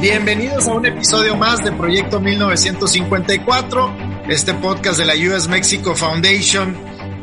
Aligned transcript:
Bienvenidos 0.00 0.68
a 0.68 0.74
un 0.74 0.86
episodio 0.86 1.34
más 1.34 1.64
de 1.64 1.72
Proyecto 1.72 2.20
1954, 2.20 3.96
este 4.28 4.54
podcast 4.54 4.96
de 5.00 5.04
la 5.04 5.14
US 5.14 5.48
Mexico 5.48 5.96
Foundation. 5.96 6.76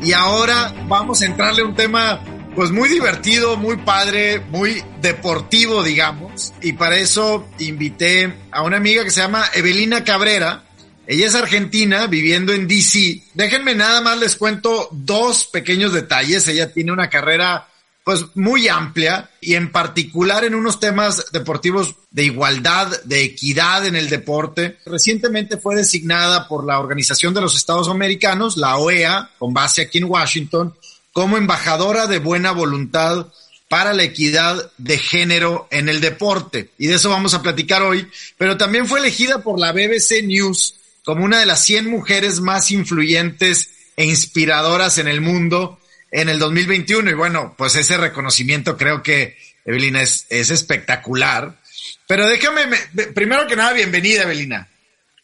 Y 0.03 0.11
ahora 0.11 0.75
vamos 0.85 1.21
a 1.21 1.25
entrarle 1.25 1.61
a 1.61 1.65
un 1.65 1.73
tema 1.73 2.19
pues 2.53 2.71
muy 2.71 2.89
divertido, 2.89 3.55
muy 3.55 3.77
padre, 3.77 4.41
muy 4.49 4.83
deportivo, 4.99 5.83
digamos. 5.83 6.53
Y 6.61 6.73
para 6.73 6.97
eso 6.97 7.47
invité 7.59 8.35
a 8.51 8.61
una 8.63 8.75
amiga 8.75 9.05
que 9.05 9.11
se 9.11 9.21
llama 9.21 9.45
Evelina 9.53 10.03
Cabrera. 10.03 10.65
Ella 11.07 11.27
es 11.27 11.35
argentina, 11.35 12.07
viviendo 12.07 12.51
en 12.51 12.67
DC. 12.67 13.21
Déjenme 13.35 13.73
nada 13.73 14.01
más 14.01 14.19
les 14.19 14.35
cuento 14.35 14.89
dos 14.91 15.45
pequeños 15.45 15.93
detalles. 15.93 16.45
Ella 16.49 16.73
tiene 16.73 16.91
una 16.91 17.09
carrera 17.09 17.69
pues 18.05 18.23
muy 18.35 18.67
amplia 18.67 19.31
y 19.41 19.55
en 19.55 19.71
particular 19.71 20.45
en 20.45 20.53
unos 20.53 20.79
temas 20.79 21.25
deportivos 21.31 21.95
de 22.11 22.25
igualdad, 22.25 23.01
de 23.03 23.23
equidad 23.23 23.83
en 23.87 23.95
el 23.95 24.09
deporte. 24.09 24.77
Recientemente 24.85 25.57
fue 25.57 25.75
designada 25.75 26.47
por 26.47 26.67
la 26.67 26.79
Organización 26.79 27.33
de 27.33 27.41
los 27.41 27.55
Estados 27.55 27.89
Americanos, 27.89 28.57
la 28.57 28.77
OEA, 28.77 29.31
con 29.39 29.55
base 29.55 29.81
aquí 29.81 29.97
en 29.97 30.03
Washington, 30.03 30.75
como 31.13 31.35
embajadora 31.35 32.05
de 32.05 32.19
buena 32.19 32.51
voluntad 32.51 33.25
para 33.69 33.91
la 33.95 34.03
equidad 34.03 34.71
de 34.77 34.99
género 34.99 35.67
en 35.71 35.89
el 35.89 35.99
deporte. 35.99 36.69
Y 36.77 36.85
de 36.85 36.95
eso 36.95 37.09
vamos 37.09 37.33
a 37.33 37.41
platicar 37.41 37.81
hoy, 37.81 38.07
pero 38.37 38.55
también 38.55 38.85
fue 38.85 38.99
elegida 38.99 39.41
por 39.41 39.59
la 39.59 39.71
BBC 39.71 40.23
News 40.23 40.75
como 41.03 41.25
una 41.25 41.39
de 41.39 41.47
las 41.47 41.63
100 41.63 41.89
mujeres 41.89 42.39
más 42.39 42.69
influyentes 42.69 43.71
e 43.97 44.05
inspiradoras 44.05 44.99
en 44.99 45.07
el 45.07 45.21
mundo 45.21 45.79
en 46.11 46.29
el 46.29 46.39
2021. 46.39 47.09
Y 47.09 47.13
bueno, 47.13 47.53
pues 47.57 47.75
ese 47.75 47.97
reconocimiento 47.97 48.77
creo 48.77 49.03
que, 49.03 49.37
Evelina, 49.65 50.01
es, 50.01 50.25
es 50.29 50.51
espectacular. 50.51 51.55
Pero 52.07 52.27
déjame, 52.27 52.63
primero 53.13 53.47
que 53.47 53.55
nada, 53.55 53.73
bienvenida, 53.73 54.23
Evelina. 54.23 54.67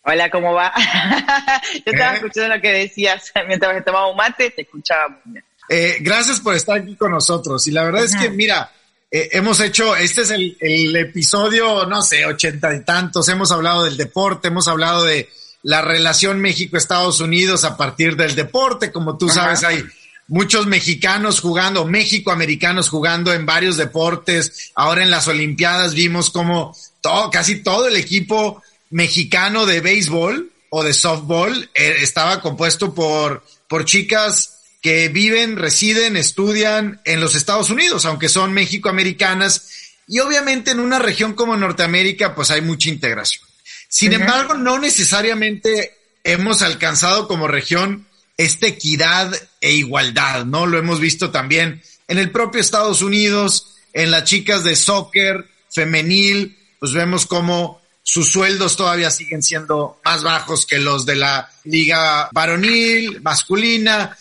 Hola, 0.04 0.30
¿cómo 0.32 0.54
va? 0.54 0.74
Yo 1.86 1.92
estaba 1.92 2.14
¿Eh? 2.14 2.16
escuchando 2.16 2.56
lo 2.56 2.62
que 2.62 2.72
decías 2.72 3.32
mientras 3.48 3.86
tomaba 3.86 4.10
un 4.10 4.18
mate, 4.18 4.50
te 4.50 4.64
escuchaba 4.64 5.10
muy 5.10 5.34
bien. 5.34 5.46
Eh, 5.70 5.98
gracias 6.02 6.40
por 6.40 6.56
estar 6.56 6.80
aquí 6.80 6.96
con 6.96 7.12
nosotros. 7.12 7.66
Y 7.68 7.72
la 7.72 7.84
verdad 7.84 8.04
es 8.04 8.16
que, 8.16 8.30
mira, 8.30 8.72
eh, 9.10 9.30
hemos 9.34 9.60
hecho, 9.62 9.96
este 9.96 10.22
es 10.22 10.32
el, 10.32 10.58
el, 10.60 10.96
episodio, 10.96 11.86
no 11.86 12.02
sé, 12.02 12.26
ochenta 12.26 12.74
y 12.74 12.84
tantos. 12.84 13.30
Hemos 13.30 13.52
hablado 13.52 13.86
del 13.86 13.96
deporte, 13.96 14.50
hemos 14.50 14.68
hablado 14.68 15.06
de 15.06 15.30
la 15.64 15.82
relación 15.82 16.42
México-Estados 16.42 17.22
Unidos 17.22 17.64
a 17.64 17.78
partir 17.78 18.18
del 18.18 18.36
deporte. 18.36 18.92
Como 18.92 19.18
tú 19.18 19.30
sabes, 19.30 19.64
hay 19.64 19.86
muchos 20.32 20.66
mexicanos 20.66 21.42
jugando, 21.42 21.86
México-americanos 21.86 22.88
jugando 22.88 23.34
en 23.34 23.46
varios 23.46 23.76
deportes. 23.76 24.72
Ahora 24.76 25.04
en 25.04 25.12
las 25.12 25.28
Olimpiadas 25.28 25.94
vimos 25.94 26.30
como 26.30 26.76
todo, 27.02 27.30
casi 27.30 27.62
todo 27.62 27.90
el 27.90 27.98
equipo 27.98 28.64
mexicano 28.90 29.66
de 29.66 29.82
béisbol 29.82 30.50
o 30.70 30.84
de 30.84 30.94
softball 30.94 31.70
eh, 31.74 31.96
estaba 32.00 32.42
compuesto 32.42 32.96
por, 32.96 33.44
por 33.68 33.84
chicas 33.84 34.62
que 34.82 35.10
viven, 35.10 35.58
residen, 35.58 36.16
estudian 36.16 37.02
en 37.04 37.20
los 37.20 37.36
Estados 37.36 37.70
Unidos, 37.70 38.06
aunque 38.06 38.30
son 38.30 38.54
México-americanas. 38.54 39.68
Y 40.08 40.20
obviamente 40.20 40.72
en 40.72 40.80
una 40.80 40.98
región 40.98 41.34
como 41.34 41.58
Norteamérica, 41.58 42.36
pues 42.36 42.52
hay 42.52 42.62
mucha 42.62 42.88
integración. 42.88 43.44
Sin 43.90 44.14
embargo, 44.14 44.54
no 44.54 44.80
necesariamente 44.80 45.94
hemos 46.24 46.62
alcanzado 46.62 47.28
como 47.28 47.50
región 47.50 48.08
esta 48.38 48.68
equidad 48.68 49.34
e 49.60 49.72
igualdad, 49.74 50.46
¿no? 50.46 50.66
Lo 50.66 50.78
hemos 50.78 51.00
visto 51.00 51.32
también 51.32 51.82
en 52.08 52.18
el 52.18 52.32
propio 52.32 52.60
Estados 52.60 53.02
Unidos, 53.02 53.78
en 53.94 54.12
las 54.12 54.24
chicas 54.26 54.64
de 54.64 54.76
soccer 54.76 55.48
femenil, 55.70 56.58
pues 56.80 56.94
vemos 56.94 57.26
cómo 57.26 57.82
sus 58.04 58.30
sueldos 58.30 58.76
todavía 58.76 59.12
siguen 59.12 59.44
siendo 59.44 60.00
más 60.04 60.24
bajos 60.24 60.66
que 60.66 60.80
los 60.80 61.06
de 61.06 61.16
la 61.16 61.50
liga 61.64 62.30
varonil, 62.32 63.22
masculina. 63.22 64.18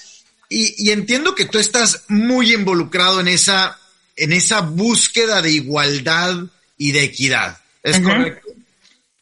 Y, 0.49 0.91
entiendo 0.91 1.35
que 1.35 1.47
tú 1.47 1.59
estás 1.59 2.05
muy 2.09 2.53
involucrado 2.53 3.21
en 3.21 3.29
esa, 3.29 3.79
en 4.17 4.33
esa 4.33 4.61
búsqueda 4.61 5.43
de 5.43 5.51
igualdad 5.51 6.35
y 6.77 6.93
de 6.93 7.05
equidad. 7.05 7.59
¿Es 7.83 8.01
correcto? 8.01 8.49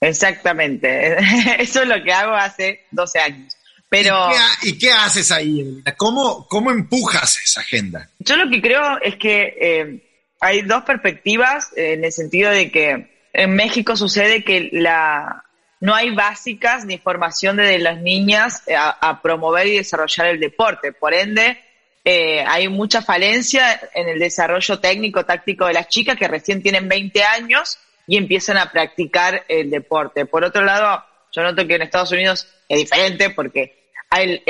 Exactamente. 0.00 1.16
Eso 1.62 1.82
es 1.82 1.88
lo 1.88 2.02
que 2.02 2.12
hago 2.12 2.34
hace 2.34 2.86
12 2.90 3.18
años. 3.18 3.57
Pero, 3.90 4.30
¿Y, 4.62 4.76
qué, 4.78 4.92
haces 4.92 5.32
ahí? 5.32 5.82
¿Cómo, 5.96 6.46
¿Cómo 6.48 6.70
empujas 6.70 7.38
esa 7.42 7.60
agenda? 7.62 8.10
Yo 8.18 8.36
lo 8.36 8.50
que 8.50 8.60
creo 8.60 9.00
es 9.00 9.16
que 9.16 9.56
eh, 9.60 10.24
hay 10.40 10.62
dos 10.62 10.84
perspectivas 10.84 11.70
en 11.74 12.04
el 12.04 12.12
sentido 12.12 12.50
de 12.50 12.70
que 12.70 13.28
en 13.32 13.54
México 13.54 13.96
sucede 13.96 14.44
que 14.44 14.68
la, 14.72 15.44
no 15.80 15.94
hay 15.94 16.10
básicas 16.14 16.84
ni 16.84 16.98
formación 16.98 17.56
de 17.56 17.78
las 17.78 18.00
niñas 18.00 18.62
a, 18.76 19.22
promover 19.22 19.66
y 19.66 19.76
desarrollar 19.78 20.26
el 20.26 20.40
deporte. 20.40 20.92
Por 20.92 21.14
ende, 21.14 21.58
eh, 22.04 22.44
hay 22.46 22.68
mucha 22.68 23.00
falencia 23.00 23.80
en 23.94 24.08
el 24.08 24.18
desarrollo 24.18 24.80
técnico, 24.80 25.24
táctico 25.24 25.66
de 25.66 25.74
las 25.74 25.88
chicas 25.88 26.16
que 26.16 26.28
recién 26.28 26.62
tienen 26.62 26.88
20 26.88 27.22
años 27.22 27.78
y 28.06 28.16
empiezan 28.16 28.56
a 28.56 28.70
practicar 28.70 29.44
el 29.48 29.70
deporte. 29.70 30.26
Por 30.26 30.44
otro 30.44 30.62
lado, 30.62 31.04
yo 31.32 31.42
noto 31.42 31.66
que 31.66 31.74
en 31.76 31.82
Estados 31.82 32.12
Unidos 32.12 32.48
es 32.68 32.78
diferente 32.78 33.30
porque 33.30 33.77
eh, 34.16 34.42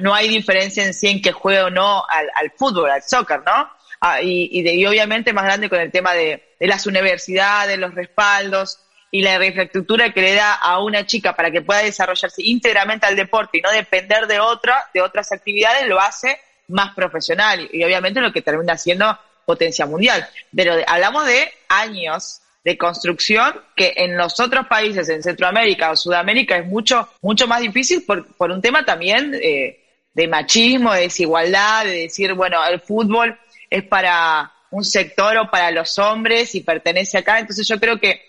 no, 0.00 0.14
hay 0.14 0.28
diferencia 0.28 0.84
en 0.84 0.94
sí 0.94 1.08
en 1.08 1.22
que 1.22 1.32
juegue 1.32 1.62
o 1.62 1.70
no 1.70 2.04
al, 2.08 2.30
al 2.34 2.50
fútbol, 2.52 2.90
al 2.90 3.02
soccer, 3.02 3.42
¿no? 3.44 3.70
Ah, 4.00 4.22
y, 4.22 4.48
y, 4.52 4.62
de, 4.62 4.74
y, 4.74 4.86
obviamente 4.86 5.32
más 5.32 5.44
grande 5.44 5.68
con 5.68 5.80
el 5.80 5.90
tema 5.90 6.14
de, 6.14 6.42
de, 6.58 6.66
las 6.66 6.86
universidades, 6.86 7.78
los 7.78 7.94
respaldos 7.94 8.78
y 9.10 9.22
la 9.22 9.44
infraestructura 9.44 10.12
que 10.12 10.22
le 10.22 10.34
da 10.34 10.54
a 10.54 10.82
una 10.82 11.04
chica 11.04 11.34
para 11.34 11.50
que 11.50 11.60
pueda 11.60 11.82
desarrollarse 11.82 12.42
íntegramente 12.42 13.06
al 13.06 13.16
deporte 13.16 13.58
y 13.58 13.60
no 13.60 13.70
depender 13.70 14.26
de 14.26 14.40
otra, 14.40 14.88
de 14.94 15.02
otras 15.02 15.32
actividades, 15.32 15.86
lo 15.86 16.00
hace 16.00 16.40
más 16.68 16.94
profesional 16.94 17.68
y, 17.72 17.80
y 17.80 17.84
obviamente 17.84 18.20
lo 18.20 18.32
que 18.32 18.42
termina 18.42 18.78
siendo 18.78 19.18
potencia 19.44 19.84
mundial. 19.84 20.26
Pero 20.54 20.76
hablamos 20.86 21.26
de 21.26 21.52
años 21.68 22.40
de 22.64 22.76
construcción 22.76 23.54
que 23.74 23.94
en 23.96 24.16
los 24.16 24.38
otros 24.38 24.66
países, 24.66 25.08
en 25.08 25.22
Centroamérica 25.22 25.90
o 25.90 25.96
Sudamérica, 25.96 26.58
es 26.58 26.66
mucho, 26.66 27.08
mucho 27.22 27.46
más 27.46 27.60
difícil 27.60 28.04
por, 28.04 28.26
por 28.36 28.50
un 28.50 28.60
tema 28.60 28.84
también 28.84 29.34
eh, 29.34 29.80
de 30.12 30.28
machismo, 30.28 30.92
de 30.92 31.02
desigualdad, 31.02 31.84
de 31.84 32.02
decir, 32.02 32.34
bueno, 32.34 32.58
el 32.66 32.80
fútbol 32.80 33.38
es 33.70 33.84
para 33.84 34.52
un 34.70 34.84
sector 34.84 35.36
o 35.38 35.50
para 35.50 35.70
los 35.70 35.98
hombres 35.98 36.54
y 36.54 36.60
pertenece 36.60 37.18
acá. 37.18 37.38
Entonces 37.38 37.66
yo 37.66 37.80
creo 37.80 37.98
que, 37.98 38.20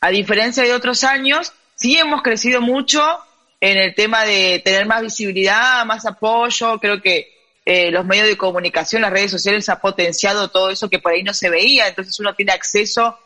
a 0.00 0.10
diferencia 0.10 0.62
de 0.62 0.72
otros 0.72 1.04
años, 1.04 1.52
sí 1.74 1.98
hemos 1.98 2.22
crecido 2.22 2.60
mucho 2.60 3.02
en 3.60 3.76
el 3.76 3.94
tema 3.94 4.24
de 4.24 4.60
tener 4.64 4.86
más 4.86 5.02
visibilidad, 5.02 5.84
más 5.84 6.06
apoyo. 6.06 6.78
Creo 6.78 7.02
que 7.02 7.32
eh, 7.64 7.90
los 7.90 8.06
medios 8.06 8.28
de 8.28 8.36
comunicación, 8.36 9.02
las 9.02 9.12
redes 9.12 9.30
sociales 9.30 9.68
ha 9.68 9.80
potenciado 9.80 10.48
todo 10.48 10.70
eso 10.70 10.88
que 10.88 11.00
por 11.00 11.12
ahí 11.12 11.22
no 11.22 11.34
se 11.34 11.50
veía. 11.50 11.88
Entonces 11.88 12.18
uno 12.18 12.34
tiene 12.34 12.52
acceso 12.52 13.18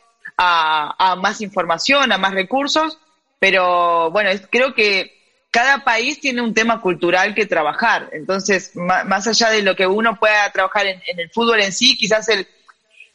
a, 0.42 1.16
más 1.16 1.40
información, 1.40 2.12
a 2.12 2.18
más 2.18 2.34
recursos, 2.34 2.98
pero 3.38 4.10
bueno, 4.10 4.30
creo 4.50 4.74
que 4.74 5.20
cada 5.50 5.84
país 5.84 6.20
tiene 6.20 6.42
un 6.42 6.54
tema 6.54 6.80
cultural 6.80 7.34
que 7.34 7.46
trabajar. 7.46 8.10
Entonces, 8.12 8.72
más, 8.74 9.26
allá 9.26 9.50
de 9.50 9.62
lo 9.62 9.76
que 9.76 9.86
uno 9.86 10.18
pueda 10.18 10.50
trabajar 10.50 10.86
en, 10.86 11.00
el 11.18 11.30
fútbol 11.30 11.60
en 11.60 11.72
sí, 11.72 11.96
quizás 11.96 12.28
el, 12.28 12.46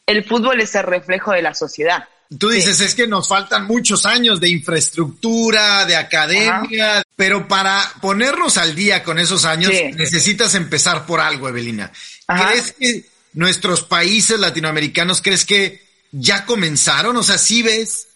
el 0.06 0.24
fútbol 0.24 0.60
es 0.62 0.74
el 0.76 0.84
reflejo 0.84 1.32
de 1.32 1.42
la 1.42 1.54
sociedad. 1.54 2.08
Tú 2.38 2.50
dices, 2.50 2.82
es 2.82 2.94
que 2.94 3.08
nos 3.08 3.30
faltan 3.30 3.66
muchos 3.66 4.06
años 4.06 4.42
de 4.42 4.50
infraestructura, 4.50 5.86
de 5.86 5.96
academia, 5.96 7.02
pero 7.16 7.48
para 7.48 7.82
ponernos 8.02 8.58
al 8.58 8.76
día 8.76 9.02
con 9.02 9.18
esos 9.18 9.46
años 9.46 9.72
necesitas 9.96 10.54
empezar 10.56 11.06
por 11.06 11.22
algo, 11.22 11.48
Evelina. 11.48 11.90
¿Crees 12.28 12.74
que 12.74 13.06
nuestros 13.32 13.84
países 13.84 14.40
latinoamericanos, 14.40 15.22
crees 15.22 15.46
que 15.46 15.87
ya 16.12 16.46
comenzaron? 16.46 17.16
O 17.18 17.24
sea, 17.24 17.38
si 17.38 17.62
ves, 17.64 18.08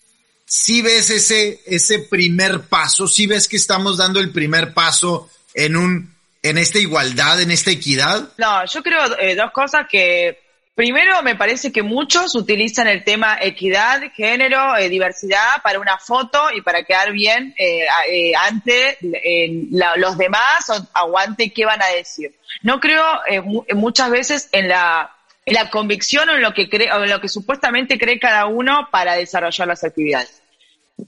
si 0.45 0.81
ves 0.81 1.09
ese, 1.09 1.61
ese 1.65 1.99
primer 1.99 2.61
paso, 2.61 3.07
si 3.07 3.27
ves 3.27 3.47
que 3.47 3.57
estamos 3.57 3.97
dando 3.97 4.19
el 4.19 4.31
primer 4.31 4.73
paso 4.73 5.29
en 5.53 5.75
un, 5.75 6.15
en 6.43 6.57
esta 6.57 6.79
igualdad, 6.79 7.41
en 7.41 7.51
esta 7.51 7.71
equidad? 7.71 8.29
No, 8.37 8.65
yo 8.65 8.81
creo 8.83 9.17
eh, 9.19 9.35
dos 9.35 9.51
cosas 9.51 9.87
que 9.89 10.39
Primero, 10.73 11.21
me 11.21 11.35
parece 11.35 11.71
que 11.71 11.83
muchos 11.83 12.33
utilizan 12.33 12.87
el 12.87 13.03
tema 13.03 13.37
equidad, 13.41 14.01
género, 14.15 14.77
eh, 14.77 14.87
diversidad 14.87 15.61
para 15.61 15.79
una 15.79 15.97
foto 15.97 16.39
y 16.55 16.61
para 16.61 16.83
quedar 16.83 17.11
bien 17.11 17.53
eh, 17.57 18.33
ante 18.35 18.97
los 19.69 20.17
demás 20.17 20.69
o 20.69 20.87
aguante 20.93 21.51
qué 21.51 21.65
van 21.65 21.81
a 21.83 21.87
decir. 21.87 22.33
No 22.63 22.79
creo 22.79 23.05
muchas 23.75 24.09
veces 24.09 24.49
en 24.53 24.69
la, 24.69 25.13
la 25.45 25.69
convicción 25.69 26.29
o 26.29 26.33
en 26.35 26.41
lo 26.41 26.53
que 26.53 26.69
cree, 26.69 26.91
o 26.91 27.03
en 27.03 27.09
lo 27.09 27.19
que 27.19 27.29
supuestamente 27.29 27.97
cree 27.97 28.19
cada 28.19 28.45
uno 28.45 28.89
para 28.91 29.15
desarrollar 29.15 29.67
las 29.67 29.83
actividades. 29.83 30.41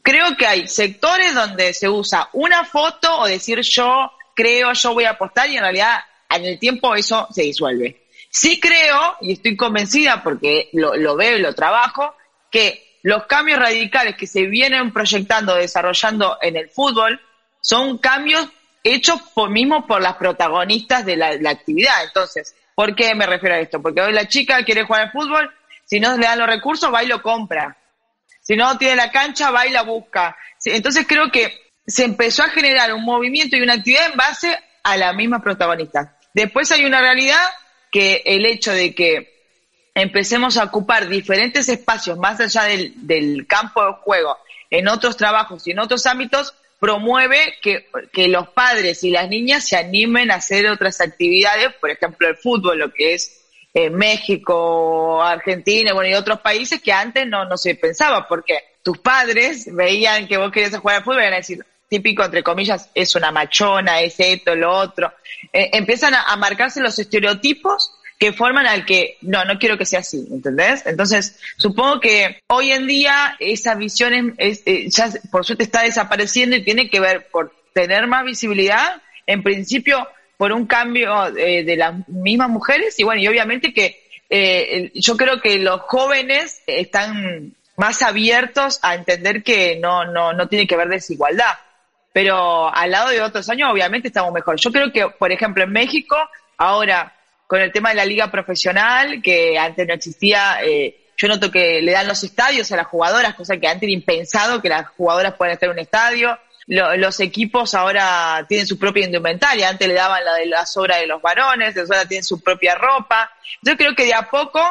Creo 0.01 0.35
que 0.37 0.47
hay 0.47 0.67
sectores 0.67 1.35
donde 1.35 1.73
se 1.73 1.87
usa 1.87 2.29
una 2.33 2.65
foto 2.65 3.19
o 3.19 3.27
decir 3.27 3.61
yo 3.61 4.11
creo, 4.35 4.73
yo 4.73 4.93
voy 4.93 5.03
a 5.03 5.11
apostar 5.11 5.49
y 5.49 5.57
en 5.57 5.63
realidad 5.63 5.99
en 6.29 6.45
el 6.45 6.59
tiempo 6.59 6.95
eso 6.95 7.27
se 7.31 7.43
disuelve. 7.43 8.07
Sí 8.29 8.59
creo, 8.59 9.17
y 9.21 9.33
estoy 9.33 9.55
convencida 9.55 10.23
porque 10.23 10.69
lo, 10.73 11.15
veo 11.15 11.37
y 11.37 11.41
lo 11.41 11.53
trabajo, 11.53 12.15
que 12.49 12.97
los 13.03 13.25
cambios 13.25 13.59
radicales 13.59 14.15
que 14.15 14.25
se 14.25 14.45
vienen 14.47 14.91
proyectando, 14.91 15.53
desarrollando 15.55 16.37
en 16.41 16.57
el 16.57 16.69
fútbol, 16.69 17.21
son 17.61 17.99
cambios 17.99 18.47
hechos 18.83 19.21
por 19.35 19.49
mismo 19.49 19.85
por 19.85 20.01
las 20.01 20.15
protagonistas 20.15 21.05
de 21.05 21.15
la, 21.15 21.49
actividad. 21.49 22.03
Entonces, 22.05 22.55
¿por 22.75 22.95
qué 22.95 23.15
me 23.15 23.25
refiero 23.25 23.55
a 23.55 23.59
esto? 23.59 23.81
Porque 23.81 24.01
hoy 24.01 24.13
la 24.13 24.27
chica 24.27 24.63
quiere 24.63 24.83
jugar 24.83 25.03
al 25.03 25.11
fútbol, 25.11 25.49
si 25.85 25.99
no 25.99 26.17
le 26.17 26.25
dan 26.25 26.39
los 26.39 26.47
recursos, 26.47 26.93
va 26.93 27.03
y 27.03 27.07
lo 27.07 27.21
compra. 27.21 27.77
Si 28.41 28.55
no 28.55 28.77
tiene 28.77 28.95
la 28.95 29.11
cancha, 29.11 29.51
va 29.51 29.65
y 29.65 29.71
la 29.71 29.83
busca. 29.83 30.35
Entonces 30.65 31.05
creo 31.07 31.31
que 31.31 31.61
se 31.85 32.05
empezó 32.05 32.43
a 32.43 32.49
generar 32.49 32.93
un 32.93 33.03
movimiento 33.03 33.55
y 33.55 33.61
una 33.61 33.73
actividad 33.73 34.11
en 34.11 34.17
base 34.17 34.57
a 34.83 34.97
las 34.97 35.15
mismas 35.15 35.41
protagonistas. 35.41 36.09
Después 36.33 36.71
hay 36.71 36.85
una 36.85 37.01
realidad 37.01 37.41
que 37.91 38.21
el 38.25 38.45
hecho 38.45 38.71
de 38.71 38.93
que 38.95 39.33
empecemos 39.93 40.57
a 40.57 40.63
ocupar 40.63 41.07
diferentes 41.07 41.69
espacios 41.69 42.17
más 42.17 42.39
allá 42.39 42.63
del, 42.63 43.45
campo 43.47 43.85
de 43.85 43.93
juego, 44.01 44.37
en 44.69 44.87
otros 44.87 45.15
trabajos 45.15 45.67
y 45.67 45.71
en 45.71 45.79
otros 45.79 46.05
ámbitos, 46.05 46.55
promueve 46.83 47.55
que, 47.61 47.87
los 48.27 48.49
padres 48.49 49.05
y 49.05 49.09
las 49.09 49.29
niñas 49.29 49.65
se 49.65 49.77
animen 49.77 50.29
a 50.31 50.35
hacer 50.35 50.67
otras 50.67 50.99
actividades, 50.99 51.73
por 51.79 51.89
ejemplo 51.89 52.27
el 52.27 52.35
fútbol, 52.35 52.79
lo 52.79 52.91
que 52.91 53.13
es 53.13 53.45
eh, 53.73 53.89
México, 53.89 55.23
Argentina, 55.23 55.93
bueno, 55.93 56.09
y 56.09 56.13
otros 56.13 56.41
países 56.41 56.81
que 56.81 56.91
antes 56.91 57.25
no, 57.25 57.45
no 57.45 57.55
se 57.55 57.75
pensaba, 57.75 58.27
porque 58.27 58.59
tus 58.83 58.97
padres 58.97 59.73
veían 59.73 60.27
que 60.27 60.35
vos 60.35 60.51
querías 60.51 60.77
jugar 60.77 60.97
al 60.97 61.03
fútbol 61.05 61.19
y 61.19 61.21
iban 61.21 61.33
a 61.35 61.37
decir, 61.37 61.65
típico, 61.87 62.21
entre 62.21 62.43
comillas, 62.43 62.89
es 62.93 63.15
una 63.15 63.31
machona, 63.31 64.01
es 64.01 64.19
esto, 64.19 64.53
lo 64.53 64.75
otro. 64.75 65.13
Eh, 65.53 65.69
empiezan 65.71 66.13
a, 66.13 66.35
marcarse 66.35 66.81
los 66.81 66.99
estereotipos 66.99 67.92
que 68.23 68.31
forman 68.31 68.65
al 68.65 68.85
que, 68.85 69.17
no, 69.19 69.43
no 69.43 69.59
quiero 69.59 69.77
que 69.77 69.85
sea 69.85 69.99
así, 69.99 70.25
¿entendés? 70.31 70.85
Entonces, 70.85 71.37
supongo 71.57 71.99
que 71.99 72.39
hoy 72.47 72.71
en 72.71 72.87
día 72.87 73.35
esa 73.37 73.75
visión 73.75 74.33
es, 74.37 74.63
eh, 74.65 74.85
ya 74.87 75.09
por 75.29 75.45
suerte 75.45 75.65
está 75.65 75.81
desapareciendo 75.81 76.55
y 76.55 76.63
tiene 76.63 76.89
que 76.89 77.01
ver 77.01 77.27
por 77.27 77.53
tener 77.73 78.07
más 78.07 78.23
visibilidad, 78.23 79.01
en 79.27 79.43
principio 79.43 80.07
por 80.37 80.53
un 80.53 80.67
cambio 80.67 81.35
eh, 81.35 81.65
de 81.65 81.75
las 81.75 82.07
mismas 82.07 82.49
mujeres 82.49 82.97
y 82.97 83.03
bueno, 83.03 83.21
y 83.21 83.27
obviamente 83.27 83.73
que 83.73 84.01
yo 84.95 85.17
creo 85.17 85.41
que 85.41 85.59
los 85.59 85.81
jóvenes 85.81 86.61
están 86.65 87.53
más 87.75 88.01
abiertos 88.01 88.79
a 88.83 88.95
entender 88.95 89.43
que 89.43 89.79
no, 89.81 90.05
no, 90.05 90.31
no 90.31 90.47
tiene 90.47 90.65
que 90.65 90.75
haber 90.75 90.87
desigualdad 90.87 91.55
pero 92.13 92.73
al 92.73 92.91
lado 92.91 93.09
de 93.09 93.21
otros 93.21 93.49
años 93.49 93.71
obviamente 93.71 94.09
estamos 94.09 94.31
mejor. 94.31 94.57
Yo 94.57 94.71
creo 94.71 94.91
que, 94.91 95.07
por 95.09 95.31
ejemplo, 95.31 95.63
en 95.63 95.71
México, 95.71 96.15
ahora 96.57 97.11
con 97.47 97.61
el 97.61 97.71
tema 97.71 97.89
de 97.89 97.95
la 97.95 98.05
liga 98.05 98.31
profesional, 98.31 99.21
que 99.21 99.57
antes 99.57 99.87
no 99.87 99.93
existía, 99.93 100.59
eh, 100.63 101.11
yo 101.17 101.27
noto 101.27 101.51
que 101.51 101.81
le 101.81 101.91
dan 101.91 102.07
los 102.07 102.23
estadios 102.23 102.71
a 102.71 102.77
las 102.77 102.87
jugadoras, 102.87 103.35
cosa 103.35 103.57
que 103.57 103.67
antes 103.67 103.83
era 103.83 103.91
impensado 103.91 104.61
que 104.61 104.69
las 104.69 104.87
jugadoras 104.89 105.35
puedan 105.35 105.53
estar 105.53 105.67
en 105.67 105.73
un 105.73 105.79
estadio. 105.79 106.37
los 106.65 107.19
equipos 107.19 107.73
ahora 107.73 108.45
tienen 108.47 108.65
su 108.65 108.79
propia 108.79 109.05
indumentaria, 109.05 109.69
antes 109.69 109.87
le 109.87 109.93
daban 109.93 110.23
la 110.23 110.35
de 110.35 110.45
las 110.45 110.75
obras 110.77 110.99
de 110.99 111.07
los 111.07 111.21
varones, 111.21 111.77
ahora 111.77 112.05
tienen 112.05 112.23
su 112.23 112.41
propia 112.41 112.75
ropa. 112.75 113.31
Yo 113.61 113.75
creo 113.75 113.95
que 113.95 114.05
de 114.05 114.13
a 114.13 114.29
poco 114.29 114.61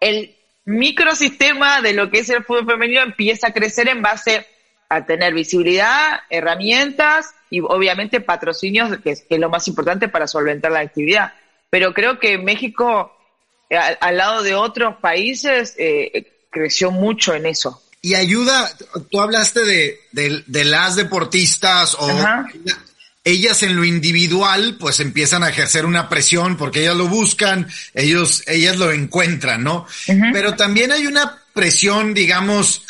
el 0.00 0.36
microsistema 0.66 1.80
de 1.80 1.94
lo 1.94 2.10
que 2.10 2.20
es 2.20 2.30
el 2.30 2.44
fútbol 2.44 2.66
femenino 2.66 3.00
empieza 3.02 3.48
a 3.48 3.52
crecer 3.52 3.88
en 3.88 4.02
base 4.02 4.46
a 4.88 5.04
tener 5.04 5.34
visibilidad, 5.34 6.20
herramientas 6.30 7.34
y 7.50 7.60
obviamente 7.60 8.20
patrocinios, 8.20 8.98
que 8.98 9.10
es, 9.10 9.26
lo 9.30 9.48
más 9.48 9.66
importante 9.68 10.08
para 10.08 10.26
solventar 10.26 10.72
la 10.72 10.80
actividad. 10.80 11.34
Pero 11.70 11.92
creo 11.92 12.18
que 12.18 12.38
México, 12.38 13.12
eh, 13.68 13.76
al, 13.76 14.16
lado 14.16 14.42
de 14.42 14.54
otros 14.54 14.96
países, 14.96 15.74
eh, 15.78 16.46
creció 16.50 16.90
mucho 16.90 17.34
en 17.34 17.46
eso. 17.46 17.82
Y 18.02 18.14
ayuda, 18.14 18.70
tú 19.10 19.20
hablaste 19.20 19.64
de, 19.64 19.98
de, 20.46 20.64
las 20.64 20.96
deportistas 20.96 21.96
o 21.98 22.08
ellas 23.24 23.64
en 23.64 23.74
lo 23.74 23.84
individual, 23.84 24.76
pues 24.78 25.00
empiezan 25.00 25.42
a 25.42 25.48
ejercer 25.48 25.84
una 25.84 26.08
presión 26.08 26.56
porque 26.56 26.82
ellas 26.82 26.96
lo 26.96 27.08
buscan, 27.08 27.66
ellos, 27.92 28.44
ellas 28.46 28.76
lo 28.76 28.92
encuentran, 28.92 29.64
¿no? 29.64 29.86
Pero 30.32 30.54
también 30.54 30.92
hay 30.92 31.08
una 31.08 31.36
presión, 31.52 32.14
digamos, 32.14 32.84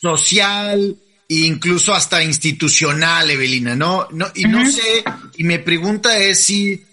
social, 0.00 0.96
incluso 1.28 1.94
hasta 1.94 2.24
institucional, 2.24 3.30
Evelina, 3.30 3.76
¿no? 3.76 4.08
no 4.10 4.26
y 4.34 4.44
no 4.44 4.68
sé, 4.68 5.04
y 5.36 5.44
mi 5.44 5.58
pregunta 5.58 6.18
es 6.18 6.42
si, 6.42 6.84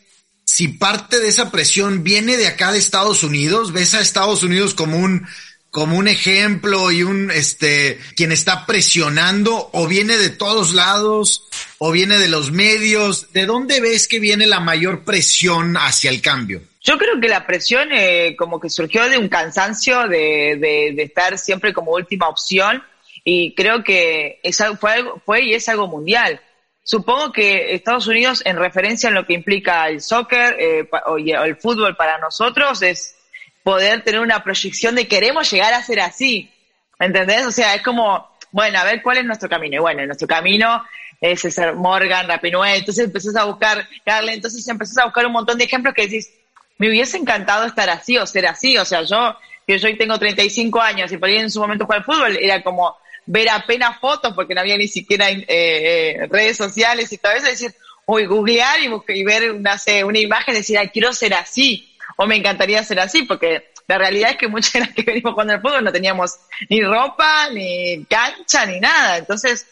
si 0.55 0.69
parte 0.69 1.19
de 1.19 1.27
esa 1.27 1.51
presión 1.51 2.01
viene 2.05 2.37
de 2.37 2.47
acá 2.47 2.71
de 2.71 2.77
Estados 2.77 3.23
Unidos, 3.23 3.73
ves 3.73 3.93
a 3.93 3.99
Estados 3.99 4.41
Unidos 4.41 4.73
como 4.73 4.97
un, 4.97 5.27
como 5.69 5.97
un 5.97 6.07
ejemplo 6.07 6.93
y 6.93 7.03
un, 7.03 7.29
este, 7.29 7.99
quien 8.15 8.31
está 8.31 8.65
presionando, 8.65 9.69
o 9.73 9.85
viene 9.85 10.15
de 10.15 10.29
todos 10.29 10.73
lados, 10.73 11.49
o 11.77 11.91
viene 11.91 12.19
de 12.19 12.29
los 12.29 12.53
medios, 12.53 13.33
¿de 13.33 13.45
dónde 13.45 13.81
ves 13.81 14.07
que 14.07 14.21
viene 14.21 14.47
la 14.47 14.61
mayor 14.61 15.03
presión 15.03 15.75
hacia 15.75 16.09
el 16.09 16.21
cambio? 16.21 16.61
Yo 16.81 16.97
creo 16.97 17.19
que 17.19 17.27
la 17.27 17.45
presión 17.45 17.89
eh, 17.91 18.37
como 18.37 18.57
que 18.57 18.69
surgió 18.69 19.09
de 19.09 19.17
un 19.17 19.27
cansancio 19.27 20.07
de, 20.07 20.57
de, 20.57 20.93
de 20.95 21.03
estar 21.03 21.37
siempre 21.37 21.73
como 21.73 21.91
última 21.91 22.29
opción 22.29 22.81
y 23.25 23.53
creo 23.55 23.83
que 23.83 24.39
es 24.41 24.63
fue, 24.79 25.03
fue 25.25 25.43
y 25.43 25.53
es 25.53 25.67
algo 25.67 25.87
mundial. 25.87 26.39
Supongo 26.87 27.31
que 27.31 27.73
Estados 27.73 28.05
Unidos, 28.05 28.43
en 28.45 28.57
referencia 28.57 29.09
a 29.09 29.11
lo 29.11 29.25
que 29.25 29.33
implica 29.33 29.87
el 29.87 30.01
soccer 30.01 30.55
eh, 30.59 30.87
o 31.07 31.17
el 31.17 31.55
fútbol 31.55 31.95
para 31.95 32.19
nosotros, 32.19 32.79
es 32.83 33.15
poder 33.63 34.03
tener 34.03 34.21
una 34.21 34.43
proyección 34.43 34.93
de 34.93 35.07
queremos 35.07 35.49
llegar 35.49 35.73
a 35.73 35.81
ser 35.81 35.99
así. 35.99 36.53
¿Entendés? 36.99 37.43
O 37.47 37.51
sea, 37.51 37.73
es 37.73 37.81
como, 37.81 38.29
bueno, 38.51 38.77
a 38.77 38.83
ver 38.83 39.01
cuál 39.01 39.17
es 39.17 39.25
nuestro 39.25 39.49
camino. 39.49 39.77
Y 39.77 39.79
bueno, 39.79 40.05
nuestro 40.05 40.27
camino 40.27 40.85
es 41.19 41.41
ser 41.41 41.73
Morgan, 41.73 42.27
Rapinoe. 42.27 42.75
Entonces 42.75 43.05
empezás 43.05 43.35
a 43.35 43.45
buscar, 43.45 43.89
Carle, 44.05 44.33
entonces 44.33 44.67
empezás 44.67 44.99
a 44.99 45.05
buscar 45.05 45.25
un 45.25 45.33
montón 45.33 45.57
de 45.57 45.63
ejemplos 45.63 45.95
que 45.95 46.03
decís, 46.03 46.29
me 46.77 46.87
hubiese 46.87 47.17
encantado 47.17 47.65
estar 47.65 47.89
así 47.89 48.15
o 48.19 48.27
ser 48.27 48.45
así. 48.45 48.77
O 48.77 48.85
sea, 48.85 49.01
yo, 49.01 49.35
que 49.65 49.79
yo 49.79 49.87
hoy 49.87 49.97
tengo 49.97 50.19
35 50.19 50.79
años 50.79 51.11
y 51.11 51.17
por 51.17 51.29
ahí 51.29 51.37
en 51.37 51.49
su 51.49 51.59
momento 51.59 51.85
jugar 51.85 52.01
al 52.01 52.05
fútbol, 52.05 52.37
era 52.39 52.61
como, 52.61 52.95
ver 53.25 53.49
apenas 53.49 53.99
fotos 53.99 54.33
porque 54.33 54.53
no 54.53 54.61
había 54.61 54.77
ni 54.77 54.87
siquiera 54.87 55.29
eh, 55.29 55.45
eh, 55.47 56.27
redes 56.29 56.57
sociales 56.57 57.11
y 57.11 57.17
todo 57.17 57.33
eso, 57.33 57.47
decir, 57.47 57.73
uy, 58.05 58.25
googlear 58.25 58.79
y, 58.79 58.89
y 59.07 59.23
ver 59.23 59.51
una, 59.51 59.79
una 60.05 60.19
imagen 60.19 60.53
decir, 60.53 60.77
ay, 60.77 60.89
quiero 60.89 61.13
ser 61.13 61.33
así, 61.33 61.95
o 62.17 62.25
me 62.25 62.35
encantaría 62.35 62.83
ser 62.83 62.99
así, 62.99 63.23
porque 63.23 63.71
la 63.87 63.97
realidad 63.97 64.31
es 64.31 64.37
que 64.37 64.47
muchas 64.47 64.73
de 64.73 64.79
las 64.81 64.93
que 64.93 65.03
venimos 65.03 65.33
jugando 65.33 65.53
al 65.53 65.61
fútbol 65.61 65.83
no 65.83 65.91
teníamos 65.91 66.35
ni 66.69 66.81
ropa, 66.81 67.49
ni 67.51 68.05
cancha, 68.05 68.65
ni 68.65 68.79
nada. 68.79 69.17
Entonces, 69.17 69.67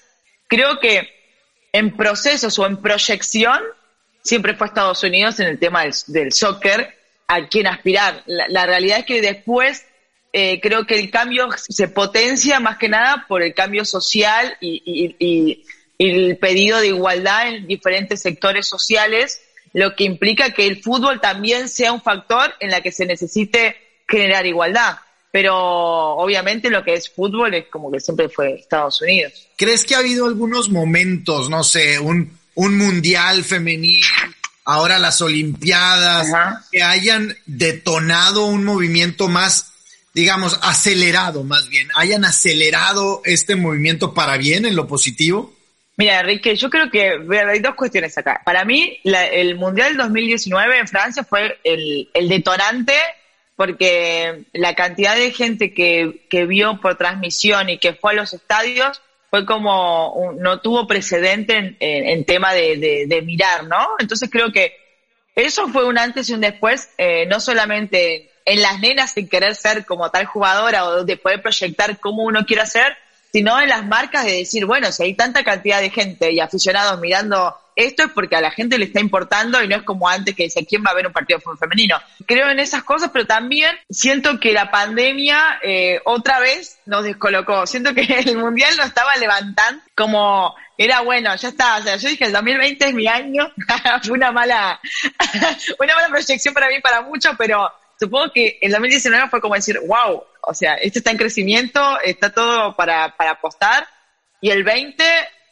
creo 0.48 0.79
que 0.79 1.10
en 1.72 1.95
procesos 1.95 2.57
o 2.60 2.65
en 2.65 2.77
proyección, 2.77 3.60
siempre 4.22 4.55
fue 4.55 4.67
Estados 4.67 5.03
Unidos 5.03 5.39
en 5.39 5.48
el 5.48 5.60
tema 5.60 5.83
del, 6.07 6.31
soccer 6.31 6.95
a 7.27 7.48
quien 7.48 7.67
aspirar. 7.67 8.24
la 8.25 8.65
realidad 8.65 9.00
es 9.00 9.05
que 9.05 9.22
después 9.22 9.86
eh, 10.36 10.60
creo 10.60 10.88
que 10.88 11.00
el 11.00 11.12
cambio 11.12 11.48
se 11.56 11.88
potencia 11.88 12.60
más 12.60 12.80
que 12.80 12.90
nada 12.90 13.25
por 13.28 13.44
el 13.44 13.54
cambio 13.54 13.86
social 13.86 14.58
y, 14.60 15.63
el 16.00 16.38
pedido 16.38 16.80
de 16.80 16.88
igualdad 16.88 17.50
en 17.50 17.68
diferentes 17.68 18.24
sectores 18.24 18.68
sociales, 18.68 19.40
lo 19.74 19.96
que 19.96 20.04
implica 20.04 20.50
que 20.50 20.66
el 20.66 20.82
fútbol 20.82 21.22
también 21.22 21.70
sea 21.70 21.94
un 21.94 22.02
factor 22.02 22.52
en 22.60 22.72
la 22.72 22.82
que 22.82 22.92
se 22.92 23.06
necesite 23.06 23.78
generar 24.08 24.46
igualdad. 24.46 24.98
Pero 25.32 25.56
obviamente 25.56 26.70
lo 26.72 26.84
que 26.84 26.96
es 26.96 27.10
fútbol 27.10 27.54
es 27.54 27.68
como 27.68 27.92
que 27.92 28.00
siempre 28.00 28.28
fue 28.28 28.56
Estados 28.56 29.02
Unidos. 29.02 29.48
¿Crees 29.56 29.86
que 29.86 29.96
ha 29.96 30.00
habido 30.00 30.25
algunos 30.25 30.70
momentos, 30.70 31.50
no 31.50 31.63
sé, 31.63 32.00
un, 32.00 32.38
un 32.56 32.78
mundial 32.78 33.44
femenil, 33.44 34.04
ahora 34.66 35.00
las 35.00 35.22
Olimpiadas, 35.22 36.28
que 36.72 36.82
hayan 36.82 37.38
detonado 37.46 38.46
un 38.48 38.66
movimiento 38.66 39.28
más 39.28 39.73
digamos, 40.13 40.60
acelerado 40.62 41.43
más 41.43 41.70
bien, 41.70 41.89
hayan 41.96 42.25
acelerado 42.25 43.22
este 43.25 43.55
movimiento 43.55 44.13
para 44.13 44.38
bien 44.38 44.65
en 44.65 44.75
lo 44.75 44.88
positivo? 44.88 45.53
Mira, 45.96 46.22
Enrique, 46.22 46.55
yo 46.55 46.70
creo 46.70 46.89
que 46.89 47.20
hay 47.48 47.60
dos 47.60 47.75
cuestiones 47.75 48.17
acá. 48.17 48.41
Para 48.43 48.65
mí, 48.65 49.00
el 49.03 49.55
Mundial 49.55 49.96
2019 49.96 50.79
en 50.79 50.88
Francia 50.88 51.24
fue 51.24 51.60
el, 51.63 52.10
detonante 52.27 52.96
porque 53.55 54.46
la 54.53 54.74
cantidad 54.74 55.15
de 55.15 55.32
gente 55.32 55.74
que, 55.74 56.25
que 56.29 56.48
vio 56.48 56.82
por 56.82 56.98
transmisión 56.98 57.70
y 57.70 57.77
que 57.77 57.93
fue 57.93 58.13
a 58.13 58.15
los 58.15 58.34
estadios 58.34 59.01
fue 59.29 59.46
como, 59.46 60.34
no 60.38 60.62
tuvo 60.62 60.88
precedente 60.88 61.75
en, 61.79 62.25
tema 62.25 62.53
de, 62.53 63.05
de, 63.08 63.22
mirar, 63.24 63.65
¿no? 63.65 63.89
Entonces 64.00 64.29
creo 64.32 64.51
que 64.51 64.75
eso 65.36 65.67
fue 65.70 65.86
un 65.86 65.98
antes 65.98 66.29
y 66.29 66.34
un 66.34 66.41
después, 66.41 66.89
eh, 66.98 67.25
no 67.27 67.39
solamente 67.39 68.33
en 68.45 68.62
las 68.62 68.79
nenas 68.79 69.12
sin 69.12 69.27
querer 69.27 69.55
ser 69.55 69.85
como 69.85 70.09
tal 70.09 70.25
jugadora 70.25 70.85
o 70.85 71.03
de 71.03 71.17
poder 71.17 71.41
proyectar 71.41 72.00
cómo 72.00 72.23
uno 72.23 72.45
quiere 72.45 72.62
hacer, 72.62 72.97
sino 73.31 73.59
en 73.59 73.69
las 73.69 73.85
marcas 73.85 74.25
de 74.25 74.38
decir, 74.38 74.65
bueno, 74.65 74.91
si 74.91 75.03
hay 75.03 75.15
tanta 75.15 75.43
cantidad 75.43 75.81
de 75.81 75.89
gente 75.89 76.31
y 76.31 76.39
aficionados 76.39 77.00
mirando 77.00 77.57
esto 77.75 78.03
es 78.03 78.09
porque 78.12 78.35
a 78.35 78.41
la 78.41 78.51
gente 78.51 78.77
le 78.77 78.85
está 78.85 79.00
importando 79.00 79.62
y 79.63 79.67
no 79.67 79.75
es 79.75 79.83
como 79.83 80.07
antes 80.07 80.35
que 80.35 80.43
decía, 80.43 80.63
¿quién 80.67 80.83
va 80.85 80.91
a 80.91 80.95
ver 80.95 81.07
un 81.07 81.13
partido 81.13 81.39
femenino? 81.59 81.97
Creo 82.25 82.50
en 82.50 82.59
esas 82.59 82.83
cosas, 82.83 83.09
pero 83.12 83.25
también 83.25 83.75
siento 83.89 84.39
que 84.39 84.53
la 84.53 84.69
pandemia 84.69 85.59
eh, 85.63 86.00
otra 86.05 86.39
vez 86.39 86.79
nos 86.85 87.03
descolocó. 87.03 87.65
Siento 87.65 87.93
que 87.93 88.01
el 88.25 88.38
Mundial 88.38 88.75
no 88.77 88.83
estaba 88.83 89.15
levantando 89.15 89.81
como 89.95 90.55
era 90.77 91.01
bueno, 91.01 91.35
ya 91.35 91.50
está. 91.50 91.77
O 91.77 91.81
sea, 91.81 91.95
yo 91.97 92.09
dije 92.09 92.25
el 92.25 92.31
2020 92.31 92.85
es 92.85 92.93
mi 92.93 93.07
año. 93.07 93.51
Fue 94.03 94.13
una 94.13 94.31
mala, 94.31 94.79
una 95.79 95.95
mala 95.95 96.07
proyección 96.09 96.53
para 96.53 96.67
mí, 96.67 96.79
para 96.81 97.01
muchos, 97.01 97.33
pero 97.38 97.71
supongo 98.05 98.31
que 98.33 98.57
el 98.62 98.72
2019 98.72 99.29
fue 99.29 99.41
como 99.41 99.55
decir, 99.55 99.79
wow, 99.86 100.24
o 100.41 100.53
sea, 100.53 100.75
esto 100.75 101.00
está 101.00 101.12
en 101.12 101.17
crecimiento, 101.17 102.00
está 102.01 102.31
todo 102.31 102.75
para, 102.75 103.15
para 103.15 103.31
apostar. 103.31 103.88
Y 104.41 104.50
el 104.50 104.63
20 104.63 105.03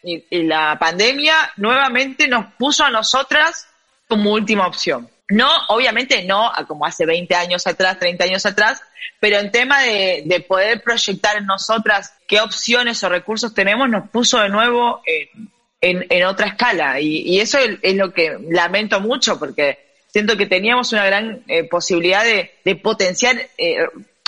y, 0.04 0.44
la 0.44 0.78
pandemia 0.80 1.36
nuevamente 1.58 2.28
nos 2.28 2.54
puso 2.56 2.84
a 2.84 2.90
nosotras 2.90 3.68
como 4.08 4.32
última 4.34 4.68
opción. 4.68 5.10
No, 5.30 5.50
obviamente 5.70 6.24
no 6.24 6.52
como 6.68 6.86
hace 6.86 7.06
20 7.06 7.34
años 7.36 7.66
atrás, 7.66 8.00
30 8.00 8.26
años 8.26 8.46
atrás, 8.46 8.82
pero 9.22 9.38
en 9.38 9.50
tema 9.50 9.82
de, 9.82 10.24
de 10.26 10.42
poder 10.42 10.82
proyectar 10.84 11.38
en 11.38 11.46
nosotras 11.46 12.14
qué 12.28 12.42
opciones 12.42 13.02
o 13.04 13.10
recursos 13.10 13.54
tenemos, 13.54 13.90
nos 13.90 14.10
puso 14.10 14.40
de 14.40 14.50
nuevo 14.50 15.02
en, 15.06 16.06
en, 16.10 16.26
otra 16.26 16.48
escala. 16.48 17.00
Y 17.00 17.40
eso 17.40 17.58
es, 17.60 17.96
lo 17.96 18.14
que 18.14 18.38
lamento 18.50 19.00
mucho, 19.00 19.40
porque 19.40 19.91
siento 20.12 20.38
que 20.38 20.46
teníamos 20.46 20.92
una 20.94 21.06
gran 21.06 21.44
eh, 21.48 21.64
posibilidad 21.64 22.24
de, 22.24 22.52
de 22.64 22.76
potenciar 22.76 23.50
eh, 23.58 23.78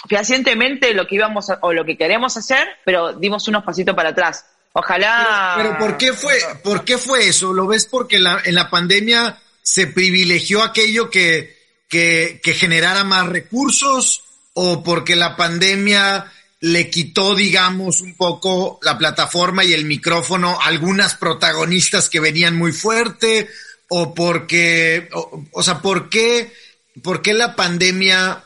fehacientemente 0.07 0.93
lo 0.93 1.07
que 1.07 1.15
íbamos 1.15 1.47
o 1.61 1.73
lo 1.73 1.85
que 1.85 1.97
queremos 1.97 2.35
hacer, 2.37 2.67
pero 2.83 3.13
dimos 3.13 3.47
unos 3.47 3.63
pasitos 3.63 3.95
para 3.95 4.09
atrás. 4.09 4.45
Ojalá. 4.73 5.53
Pero, 5.57 5.77
¿por 5.77 5.97
qué 5.97 6.13
fue, 6.13 6.33
por 6.63 6.83
qué 6.83 6.97
fue 6.97 7.27
eso? 7.27 7.53
¿Lo 7.53 7.67
ves 7.67 7.85
porque 7.85 8.19
la, 8.19 8.41
en 8.43 8.55
la 8.55 8.69
pandemia 8.69 9.39
se 9.61 9.87
privilegió 9.87 10.63
aquello 10.63 11.09
que, 11.09 11.55
que, 11.87 12.41
que 12.43 12.53
generara 12.53 13.03
más 13.03 13.27
recursos 13.27 14.23
o 14.53 14.83
porque 14.83 15.15
la 15.15 15.35
pandemia 15.35 16.31
le 16.59 16.89
quitó, 16.89 17.35
digamos, 17.35 18.01
un 18.01 18.15
poco 18.15 18.79
la 18.83 18.97
plataforma 18.97 19.63
y 19.63 19.73
el 19.73 19.85
micrófono 19.85 20.59
a 20.59 20.67
algunas 20.67 21.15
protagonistas 21.15 22.09
que 22.09 22.19
venían 22.19 22.55
muy 22.55 22.71
fuerte 22.71 23.49
o 23.95 24.15
porque, 24.15 25.07
o, 25.13 25.43
o 25.51 25.61
sea, 25.61 25.79
¿por 25.79 26.09
qué, 26.09 26.51
por 27.03 27.21
qué 27.21 27.33
la 27.33 27.55
pandemia 27.55 28.43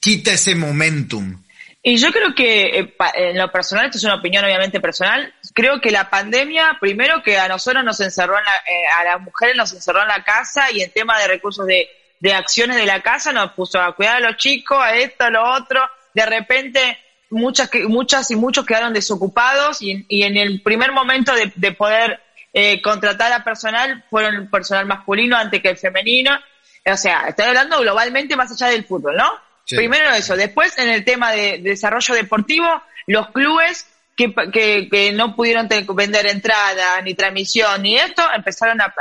quita 0.00 0.32
ese 0.32 0.56
momentum? 0.56 1.40
Y 1.80 1.96
yo 1.98 2.10
creo 2.10 2.34
que 2.34 2.80
eh, 2.80 2.94
en 3.14 3.38
lo 3.38 3.52
personal, 3.52 3.84
esto 3.86 3.98
es 3.98 4.04
una 4.04 4.16
opinión 4.16 4.44
obviamente 4.44 4.80
personal, 4.80 5.32
creo 5.52 5.80
que 5.80 5.92
la 5.92 6.10
pandemia, 6.10 6.78
primero 6.80 7.22
que 7.22 7.38
a 7.38 7.46
nosotros 7.46 7.84
nos 7.84 8.00
encerró, 8.00 8.36
en 8.36 8.44
la, 8.44 8.56
eh, 8.56 8.86
a 9.00 9.04
las 9.04 9.20
mujeres 9.20 9.54
nos 9.54 9.72
encerró 9.72 10.02
en 10.02 10.08
la 10.08 10.24
casa 10.24 10.72
y 10.72 10.82
en 10.82 10.90
tema 10.90 11.20
de 11.20 11.28
recursos 11.28 11.66
de, 11.66 11.88
de 12.18 12.32
acciones 12.32 12.76
de 12.76 12.86
la 12.86 13.00
casa 13.00 13.32
nos 13.32 13.52
puso 13.52 13.80
a 13.80 13.94
cuidar 13.94 14.16
a 14.16 14.28
los 14.28 14.38
chicos, 14.38 14.78
a 14.80 14.96
esto, 14.96 15.24
a 15.24 15.30
lo 15.30 15.48
otro. 15.52 15.88
De 16.14 16.26
repente 16.26 16.98
muchas, 17.30 17.70
muchas 17.86 18.28
y 18.32 18.34
muchos 18.34 18.66
quedaron 18.66 18.92
desocupados 18.92 19.82
y, 19.82 20.04
y 20.08 20.24
en 20.24 20.36
el 20.36 20.62
primer 20.62 20.90
momento 20.90 21.32
de, 21.32 21.52
de 21.54 21.70
poder 21.70 22.23
eh, 22.56 22.80
contratar 22.80 23.32
a 23.32 23.42
personal 23.42 24.04
fueron 24.08 24.36
el 24.36 24.48
personal 24.48 24.86
masculino 24.86 25.36
antes 25.36 25.60
que 25.60 25.70
el 25.70 25.76
femenino. 25.76 26.38
O 26.86 26.96
sea, 26.96 27.26
estoy 27.28 27.46
hablando 27.46 27.80
globalmente 27.80 28.36
más 28.36 28.52
allá 28.52 28.70
del 28.70 28.84
fútbol, 28.84 29.16
¿no? 29.16 29.28
Primero 29.66 30.10
eso. 30.10 30.36
Después, 30.36 30.78
en 30.78 30.88
el 30.88 31.04
tema 31.04 31.32
de, 31.32 31.58
desarrollo 31.58 32.14
deportivo, 32.14 32.82
los 33.08 33.30
clubes 33.30 33.88
que, 34.16 34.32
que, 34.52 34.88
que 34.88 35.12
no 35.12 35.34
pudieron 35.34 35.68
vender 35.68 36.26
entrada, 36.26 37.00
ni 37.02 37.14
transmisión, 37.14 37.82
ni 37.82 37.96
esto, 37.96 38.22
empezaron 38.32 38.80
a, 38.80 38.94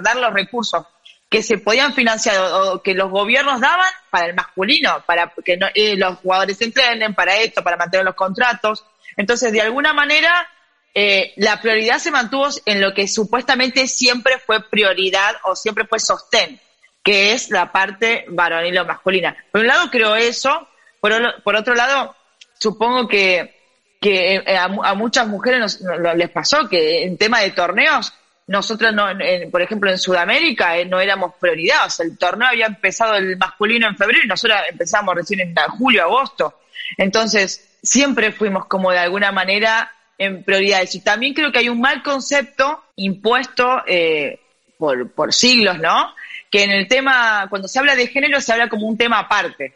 dar 0.00 0.16
los 0.16 0.32
recursos 0.32 0.86
que 1.28 1.42
se 1.42 1.58
podían 1.58 1.94
financiar 1.94 2.36
o, 2.38 2.82
que 2.82 2.94
los 2.94 3.10
gobiernos 3.10 3.60
daban 3.60 3.90
para 4.10 4.26
el 4.26 4.34
masculino, 4.34 5.02
para 5.06 5.32
que 5.44 5.58
eh, 5.74 5.96
los 5.96 6.18
jugadores 6.18 6.58
se 6.58 6.66
entrenen, 6.66 7.14
para 7.14 7.34
esto, 7.36 7.64
para 7.64 7.76
mantener 7.76 8.04
los 8.04 8.14
contratos. 8.14 8.84
Entonces, 9.16 9.50
de 9.50 9.62
alguna 9.62 9.92
manera, 9.92 10.46
eh, 10.94 11.32
la 11.36 11.60
prioridad 11.60 11.98
se 11.98 12.10
mantuvo 12.10 12.48
en 12.66 12.80
lo 12.80 12.92
que 12.92 13.08
supuestamente 13.08 13.88
siempre 13.88 14.38
fue 14.38 14.68
prioridad 14.68 15.36
o 15.44 15.56
siempre 15.56 15.86
fue 15.86 15.98
sostén, 15.98 16.60
que 17.02 17.32
es 17.32 17.50
la 17.50 17.72
parte 17.72 18.26
varonil 18.28 18.78
o 18.78 18.84
masculina. 18.84 19.36
Por 19.50 19.62
un 19.62 19.68
lado 19.68 19.90
creo 19.90 20.14
eso, 20.16 20.68
por, 21.00 21.42
por 21.42 21.56
otro 21.56 21.74
lado 21.74 22.14
supongo 22.58 23.08
que, 23.08 23.54
que 24.00 24.36
eh, 24.36 24.56
a, 24.56 24.94
muchas 24.94 25.26
mujeres 25.26 25.80
les 26.14 26.30
pasó 26.30 26.68
que 26.68 27.04
en 27.04 27.16
tema 27.16 27.40
de 27.40 27.52
torneos, 27.52 28.12
nosotros, 28.46 28.92
no, 28.92 29.06
por 29.50 29.62
ejemplo, 29.62 29.90
en 29.90 29.98
Sudamérica 29.98 30.76
eh, 30.76 30.84
no 30.84 31.00
éramos 31.00 31.34
prioridad, 31.40 31.86
o 31.86 31.90
sea, 31.90 32.04
el 32.04 32.18
torneo 32.18 32.48
había 32.48 32.66
empezado 32.66 33.14
el 33.14 33.38
masculino 33.38 33.88
en 33.88 33.96
febrero 33.96 34.20
y 34.24 34.28
nosotros 34.28 34.58
empezamos 34.68 35.14
recién 35.14 35.40
en 35.40 35.54
julio, 35.70 36.02
agosto. 36.02 36.60
Entonces, 36.98 37.78
siempre 37.82 38.32
fuimos 38.32 38.66
como 38.66 38.90
de 38.90 38.98
alguna 38.98 39.32
manera 39.32 39.90
en 40.22 40.44
prioridades. 40.44 40.94
Y 40.94 41.00
también 41.00 41.34
creo 41.34 41.52
que 41.52 41.58
hay 41.58 41.68
un 41.68 41.80
mal 41.80 42.02
concepto 42.02 42.82
impuesto 42.96 43.82
eh, 43.86 44.40
por, 44.78 45.10
por 45.12 45.32
siglos, 45.32 45.78
¿no? 45.78 46.14
que 46.52 46.64
en 46.64 46.70
el 46.70 46.86
tema, 46.86 47.46
cuando 47.48 47.66
se 47.66 47.78
habla 47.78 47.96
de 47.96 48.08
género, 48.08 48.38
se 48.42 48.52
habla 48.52 48.68
como 48.68 48.86
un 48.86 48.98
tema 48.98 49.20
aparte. 49.20 49.74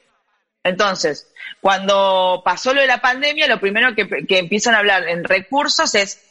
Entonces, 0.62 1.32
cuando 1.58 2.42
pasó 2.44 2.74
lo 2.74 2.82
de 2.82 2.86
la 2.86 3.00
pandemia, 3.00 3.46
lo 3.46 3.58
primero 3.58 3.94
que, 3.94 4.06
empiezan 4.38 4.74
a 4.74 4.78
hablar 4.78 5.08
en 5.08 5.24
recursos 5.24 5.94
es, 5.94 6.22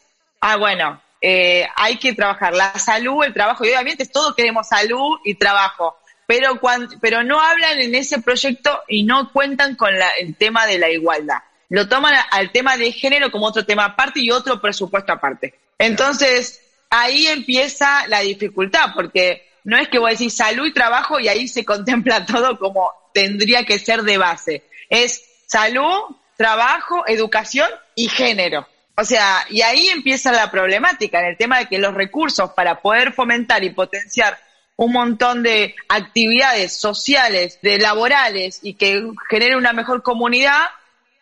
ah, 0.41 0.57
bueno, 0.57 1.01
eh, 1.19 1.67
hay 1.75 1.97
que 1.97 2.13
trabajar 2.13 2.53
la 2.53 2.77
salud, 2.77 3.23
el 3.23 3.33
trabajo, 3.33 3.65
y 3.65 3.69
obviamente 3.69 4.05
todos 4.05 4.35
queremos 4.35 4.67
salud 4.67 5.17
y 5.25 5.33
trabajo, 5.33 5.97
pero, 6.27 6.59
cuando, 6.59 6.95
pero 7.01 7.23
no 7.23 7.41
hablan 7.41 7.79
en 7.79 7.95
ese 7.95 8.21
proyecto 8.21 8.83
y 8.87 9.03
no 9.03 9.31
cuentan 9.31 9.75
con 9.75 9.95
el 10.19 10.35
tema 10.35 10.67
de 10.67 10.77
la 10.77 10.91
igualdad. 10.91 11.39
Lo 11.69 11.87
toman 11.87 12.13
al 12.31 12.51
tema 12.51 12.77
de 12.77 12.91
género 12.91 13.31
como 13.31 13.47
otro 13.47 13.65
tema 13.65 13.85
aparte 13.85 14.19
y 14.21 14.31
otro 14.31 14.61
presupuesto 14.61 15.11
aparte. 15.11 15.55
Entonces, 15.77 16.61
ahí 16.89 17.27
empieza 17.27 18.07
la 18.07 18.19
dificultad, 18.21 18.91
porque 18.95 19.45
no 19.63 19.77
es 19.77 19.87
que 19.89 19.99
vos 19.99 20.11
decís 20.11 20.35
salud 20.35 20.67
y 20.67 20.73
trabajo 20.73 21.19
y 21.19 21.27
ahí 21.27 21.47
se 21.47 21.65
contempla 21.65 22.25
todo 22.27 22.57
como 22.57 22.91
tendría 23.13 23.65
que 23.65 23.79
ser 23.79 24.03
de 24.03 24.17
base. 24.17 24.63
Es 24.89 25.23
salud, 25.47 26.15
trabajo, 26.37 27.03
educación 27.07 27.69
y 27.95 28.07
género. 28.07 28.67
O 28.97 29.03
sea, 29.03 29.45
y 29.49 29.61
ahí 29.61 29.89
empieza 29.89 30.31
la 30.31 30.49
problemática 30.51 31.19
en 31.19 31.25
el 31.25 31.37
tema 31.37 31.59
de 31.59 31.65
que 31.65 31.79
los 31.79 31.93
recursos 31.93 32.51
para 32.51 32.81
poder 32.81 33.11
fomentar 33.11 33.63
y 33.63 33.71
potenciar 33.71 34.37
un 34.77 34.91
montón 34.91 35.43
de 35.43 35.75
actividades 35.89 36.79
sociales, 36.79 37.59
de 37.61 37.77
laborales 37.77 38.59
y 38.61 38.75
que 38.75 39.03
genere 39.29 39.57
una 39.57 39.73
mejor 39.73 40.01
comunidad, 40.03 40.63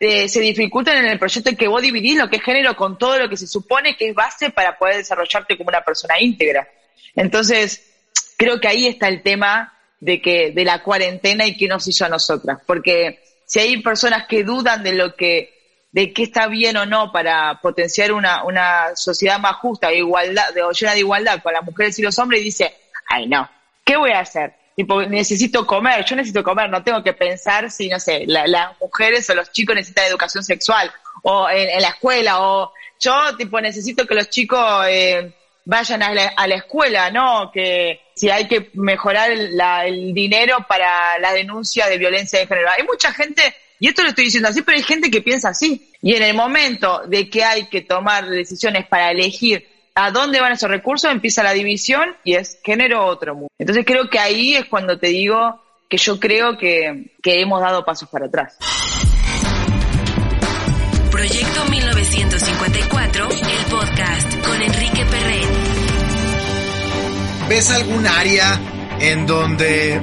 eh, 0.00 0.28
se 0.28 0.40
dificultan 0.40 0.98
en 0.98 1.06
el 1.06 1.18
proyecto 1.18 1.50
en 1.50 1.56
que 1.56 1.68
vos 1.68 1.82
dividís 1.82 2.16
lo 2.16 2.28
que 2.28 2.36
es 2.36 2.42
género 2.42 2.76
con 2.76 2.98
todo 2.98 3.18
lo 3.18 3.28
que 3.28 3.36
se 3.36 3.46
supone 3.46 3.96
que 3.96 4.08
es 4.08 4.14
base 4.14 4.50
para 4.50 4.76
poder 4.76 4.96
desarrollarte 4.96 5.56
como 5.56 5.68
una 5.68 5.82
persona 5.82 6.20
íntegra. 6.20 6.68
Entonces, 7.14 7.92
creo 8.36 8.60
que 8.60 8.68
ahí 8.68 8.86
está 8.86 9.08
el 9.08 9.22
tema 9.22 9.72
de 10.00 10.20
que 10.20 10.50
de 10.50 10.64
la 10.64 10.82
cuarentena 10.82 11.46
y 11.46 11.56
qué 11.56 11.68
nos 11.68 11.86
hizo 11.88 12.04
a 12.04 12.08
nosotras, 12.08 12.58
porque 12.66 13.20
si 13.46 13.60
hay 13.60 13.80
personas 13.82 14.26
que 14.26 14.44
dudan 14.44 14.82
de 14.82 14.94
lo 14.94 15.14
que 15.14 15.54
de 15.92 16.12
qué 16.12 16.24
está 16.24 16.48
bien 16.48 16.76
o 16.76 16.86
no 16.86 17.12
para 17.12 17.60
potenciar 17.62 18.12
una, 18.12 18.42
una 18.42 18.96
sociedad 18.96 19.38
más 19.38 19.56
justa 19.56 19.90
e 19.90 19.98
igualdad, 19.98 20.52
de, 20.52 20.62
llena 20.72 20.92
de 20.92 20.98
igualdad 20.98 21.40
con 21.40 21.52
las 21.52 21.62
mujeres 21.62 21.96
y 22.00 22.02
los 22.02 22.18
hombres, 22.18 22.40
y 22.40 22.44
dice, 22.44 22.74
ay 23.08 23.28
no, 23.28 23.48
¿qué 23.84 23.96
voy 23.96 24.10
a 24.10 24.18
hacer? 24.18 24.54
Tipo, 24.76 25.02
necesito 25.02 25.64
comer, 25.66 26.04
yo 26.04 26.16
necesito 26.16 26.42
comer, 26.42 26.68
no 26.68 26.82
tengo 26.82 27.02
que 27.02 27.12
pensar 27.12 27.70
si, 27.70 27.88
no 27.88 28.00
sé, 28.00 28.24
las 28.26 28.78
mujeres 28.80 29.28
o 29.30 29.34
los 29.34 29.52
chicos 29.52 29.76
necesitan 29.76 30.06
educación 30.06 30.42
sexual, 30.42 30.90
o 31.22 31.48
en, 31.48 31.80
la 31.80 31.88
escuela, 31.88 32.40
o 32.40 32.72
yo, 32.98 33.36
tipo, 33.36 33.60
necesito 33.60 34.04
que 34.04 34.16
los 34.16 34.30
chicos 34.30 34.84
eh, 34.88 35.32
vayan 35.64 36.02
a 36.02 36.12
la, 36.12 36.26
a 36.36 36.46
la 36.48 36.56
escuela, 36.56 37.10
¿no? 37.10 37.52
Que 37.52 38.00
si 38.14 38.30
hay 38.30 38.48
que 38.48 38.70
mejorar 38.74 39.30
el 39.30 40.12
dinero 40.12 40.64
para 40.68 41.18
la 41.18 41.32
denuncia 41.32 41.86
de 41.88 41.98
violencia 41.98 42.38
de 42.38 42.46
género. 42.46 42.68
Hay 42.76 42.84
mucha 42.84 43.12
gente, 43.12 43.54
y 43.78 43.88
esto 43.88 44.02
lo 44.02 44.08
estoy 44.08 44.24
diciendo 44.24 44.48
así, 44.48 44.62
pero 44.62 44.76
hay 44.76 44.84
gente 44.84 45.10
que 45.10 45.22
piensa 45.22 45.50
así. 45.50 45.92
Y 46.02 46.14
en 46.14 46.22
el 46.22 46.34
momento 46.34 47.02
de 47.06 47.28
que 47.30 47.44
hay 47.44 47.66
que 47.66 47.82
tomar 47.82 48.28
decisiones 48.28 48.86
para 48.86 49.10
elegir 49.10 49.68
a 49.96 50.10
dónde 50.10 50.40
van 50.40 50.52
esos 50.52 50.68
recursos, 50.68 51.10
empieza 51.10 51.42
la 51.42 51.52
división 51.52 52.16
y 52.24 52.34
es 52.34 52.58
género 52.64 53.06
otro 53.06 53.34
mundo. 53.34 53.48
Entonces 53.58 53.84
creo 53.86 54.10
que 54.10 54.18
ahí 54.18 54.56
es 54.56 54.66
cuando 54.66 54.98
te 54.98 55.08
digo 55.08 55.62
que 55.88 55.98
yo 55.98 56.18
creo 56.18 56.58
que, 56.58 57.14
que 57.22 57.40
hemos 57.40 57.60
dado 57.60 57.84
pasos 57.84 58.08
para 58.08 58.26
atrás. 58.26 58.56
Proyecto 61.10 61.64
1954, 61.70 63.28
el 63.30 63.70
podcast 63.70 64.44
con 64.44 64.62
Enrique 64.62 65.04
Perret. 65.04 65.48
¿Ves 67.48 67.70
algún 67.70 68.06
área 68.06 68.60
en 68.98 69.26
donde 69.26 70.00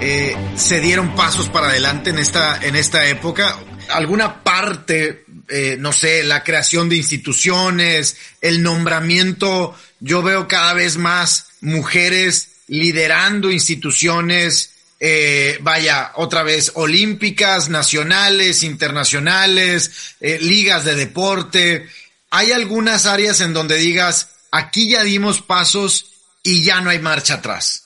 eh, 0.00 0.36
se 0.54 0.80
dieron 0.80 1.16
pasos 1.16 1.48
para 1.48 1.68
adelante 1.68 2.10
en 2.10 2.18
esta, 2.20 2.64
en 2.64 2.76
esta 2.76 3.06
época? 3.06 3.56
¿Alguna 3.90 4.42
parte, 4.42 5.24
eh, 5.48 5.76
no 5.78 5.92
sé, 5.92 6.22
la 6.24 6.42
creación 6.42 6.88
de 6.88 6.96
instituciones, 6.96 8.16
el 8.40 8.62
nombramiento? 8.62 9.76
Yo 10.00 10.22
veo 10.22 10.48
cada 10.48 10.74
vez 10.74 10.96
más 10.96 11.48
mujeres 11.60 12.50
liderando 12.68 13.50
instituciones, 13.50 14.74
eh, 14.98 15.58
vaya, 15.60 16.12
otra 16.14 16.42
vez, 16.42 16.72
olímpicas, 16.74 17.68
nacionales, 17.68 18.62
internacionales, 18.62 20.16
eh, 20.20 20.38
ligas 20.40 20.84
de 20.84 20.94
deporte. 20.94 21.88
¿Hay 22.30 22.52
algunas 22.52 23.06
áreas 23.06 23.40
en 23.40 23.52
donde 23.52 23.76
digas, 23.76 24.30
aquí 24.50 24.90
ya 24.90 25.02
dimos 25.02 25.42
pasos 25.42 26.12
y 26.42 26.64
ya 26.64 26.80
no 26.80 26.90
hay 26.90 26.98
marcha 26.98 27.34
atrás? 27.34 27.84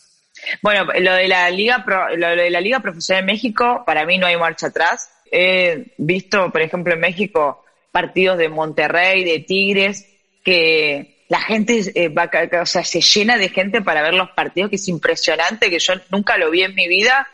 Bueno, 0.62 0.84
lo 0.84 1.12
de 1.14 1.28
la 1.28 1.50
Liga, 1.50 1.84
lo 2.16 2.28
de 2.28 2.50
la 2.50 2.60
Liga 2.60 2.80
Profesional 2.80 3.26
de 3.26 3.32
México, 3.32 3.82
para 3.84 4.06
mí 4.06 4.18
no 4.18 4.26
hay 4.26 4.36
marcha 4.36 4.68
atrás. 4.68 5.10
He 5.30 5.94
visto, 5.98 6.50
por 6.50 6.60
ejemplo, 6.60 6.94
en 6.94 7.00
México, 7.00 7.64
partidos 7.92 8.38
de 8.38 8.48
Monterrey, 8.48 9.24
de 9.24 9.40
Tigres, 9.40 10.06
que 10.44 11.24
la 11.28 11.40
gente 11.40 11.80
eh, 11.94 12.08
va, 12.08 12.28
o 12.60 12.66
sea, 12.66 12.84
se 12.84 13.00
llena 13.00 13.36
de 13.36 13.48
gente 13.48 13.82
para 13.82 14.02
ver 14.02 14.14
los 14.14 14.30
partidos, 14.30 14.70
que 14.70 14.76
es 14.76 14.88
impresionante, 14.88 15.70
que 15.70 15.78
yo 15.78 15.94
nunca 16.10 16.36
lo 16.36 16.50
vi 16.50 16.62
en 16.62 16.74
mi 16.74 16.88
vida. 16.88 17.28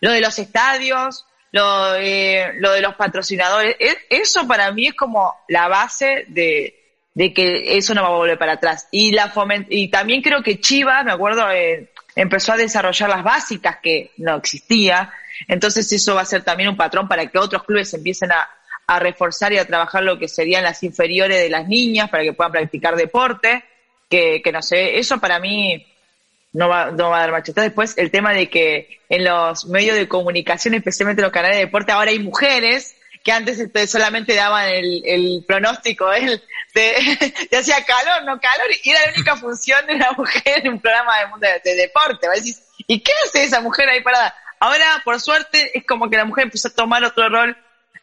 Lo 0.00 0.12
de 0.12 0.20
los 0.20 0.38
estadios, 0.38 1.26
lo, 1.50 1.92
lo 1.92 2.72
de 2.72 2.80
los 2.80 2.94
patrocinadores, 2.96 3.76
e, 3.78 3.96
eso 4.10 4.46
para 4.46 4.70
mí 4.72 4.88
es 4.88 4.94
como 4.94 5.34
la 5.48 5.68
base 5.68 6.26
de, 6.28 6.74
que 7.34 7.76
eso 7.76 7.94
no 7.94 8.02
va 8.02 8.08
a 8.08 8.12
volver 8.12 8.38
para 8.38 8.52
atrás. 8.52 8.88
Y, 8.90 9.12
la 9.12 9.32
y 9.68 9.88
también 9.88 10.22
creo 10.22 10.42
que 10.42 10.60
Chivas, 10.60 11.04
me 11.04 11.12
acuerdo, 11.12 11.50
eh, 11.50 11.90
empezó 12.14 12.52
a 12.52 12.56
desarrollar 12.56 13.08
las 13.08 13.24
básicas 13.24 13.78
que 13.82 14.12
no 14.18 14.36
existía. 14.36 15.12
Entonces 15.48 15.90
eso 15.92 16.14
va 16.14 16.22
a 16.22 16.26
ser 16.26 16.42
también 16.42 16.70
un 16.70 16.76
patrón 16.76 17.08
para 17.08 17.26
que 17.26 17.38
otros 17.38 17.64
clubes 17.64 17.92
empiecen 17.94 18.32
a, 18.32 18.48
a 18.86 18.98
reforzar 18.98 19.52
y 19.52 19.58
a 19.58 19.66
trabajar 19.66 20.02
lo 20.02 20.18
que 20.18 20.28
serían 20.28 20.64
las 20.64 20.82
inferiores 20.82 21.38
de 21.38 21.48
las 21.48 21.66
niñas 21.68 22.10
para 22.10 22.22
que 22.22 22.32
puedan 22.32 22.52
practicar 22.52 22.96
deporte, 22.96 23.64
que, 24.10 24.42
que 24.42 24.52
no 24.52 24.62
sé, 24.62 24.98
eso 24.98 25.18
para 25.18 25.38
mí 25.38 25.86
no 26.52 26.68
va, 26.68 26.90
no 26.90 27.10
va 27.10 27.18
a 27.18 27.20
dar 27.20 27.32
macheta. 27.32 27.62
Después 27.62 27.94
el 27.96 28.10
tema 28.10 28.32
de 28.32 28.48
que 28.48 29.00
en 29.08 29.24
los 29.24 29.66
medios 29.66 29.96
de 29.96 30.08
comunicación, 30.08 30.74
especialmente 30.74 31.20
en 31.20 31.24
los 31.24 31.32
canales 31.32 31.56
de 31.56 31.64
deporte, 31.64 31.92
ahora 31.92 32.10
hay 32.10 32.18
mujeres 32.18 32.96
que 33.24 33.32
antes 33.32 33.58
este, 33.58 33.86
solamente 33.86 34.34
daban 34.34 34.68
el, 34.68 35.44
pronóstico 35.48 36.12
el, 36.12 36.42
de, 36.74 37.34
de 37.50 37.56
hacía 37.56 37.82
calor, 37.84 38.22
no 38.24 38.38
calor, 38.38 38.66
y 38.82 38.90
era 38.90 39.06
la 39.06 39.12
única 39.14 39.36
función 39.36 39.86
de 39.86 39.94
una 39.94 40.12
mujer 40.12 40.58
en 40.58 40.74
un 40.74 40.80
programa 40.80 41.14
de, 41.40 41.60
de, 41.64 41.74
deporte. 41.74 42.26
¿Y 42.86 43.00
qué 43.00 43.12
hace 43.24 43.44
esa 43.44 43.62
mujer 43.62 43.88
ahí 43.88 44.02
parada? 44.02 44.34
Ahora, 44.64 45.02
por 45.04 45.20
suerte, 45.20 45.76
es 45.76 45.84
como 45.84 46.08
que 46.08 46.16
la 46.16 46.24
mujer 46.24 46.44
empezó 46.44 46.68
a 46.68 46.74
tomar 46.74 47.04
otro 47.04 47.28
rol 47.28 47.56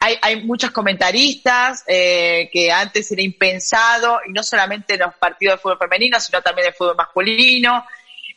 hay, 0.04 0.18
hay 0.20 0.44
muchos 0.44 0.72
comentaristas 0.72 1.84
eh, 1.88 2.50
que 2.52 2.72
antes 2.72 3.12
era 3.12 3.22
impensado, 3.22 4.20
y 4.28 4.32
no 4.32 4.42
solamente 4.42 4.96
en 4.96 5.02
los 5.02 5.14
partidos 5.14 5.56
de 5.56 5.62
fútbol 5.62 5.78
femenino, 5.78 6.20
sino 6.20 6.42
también 6.42 6.70
de 6.70 6.74
fútbol 6.74 6.96
masculino. 6.96 7.86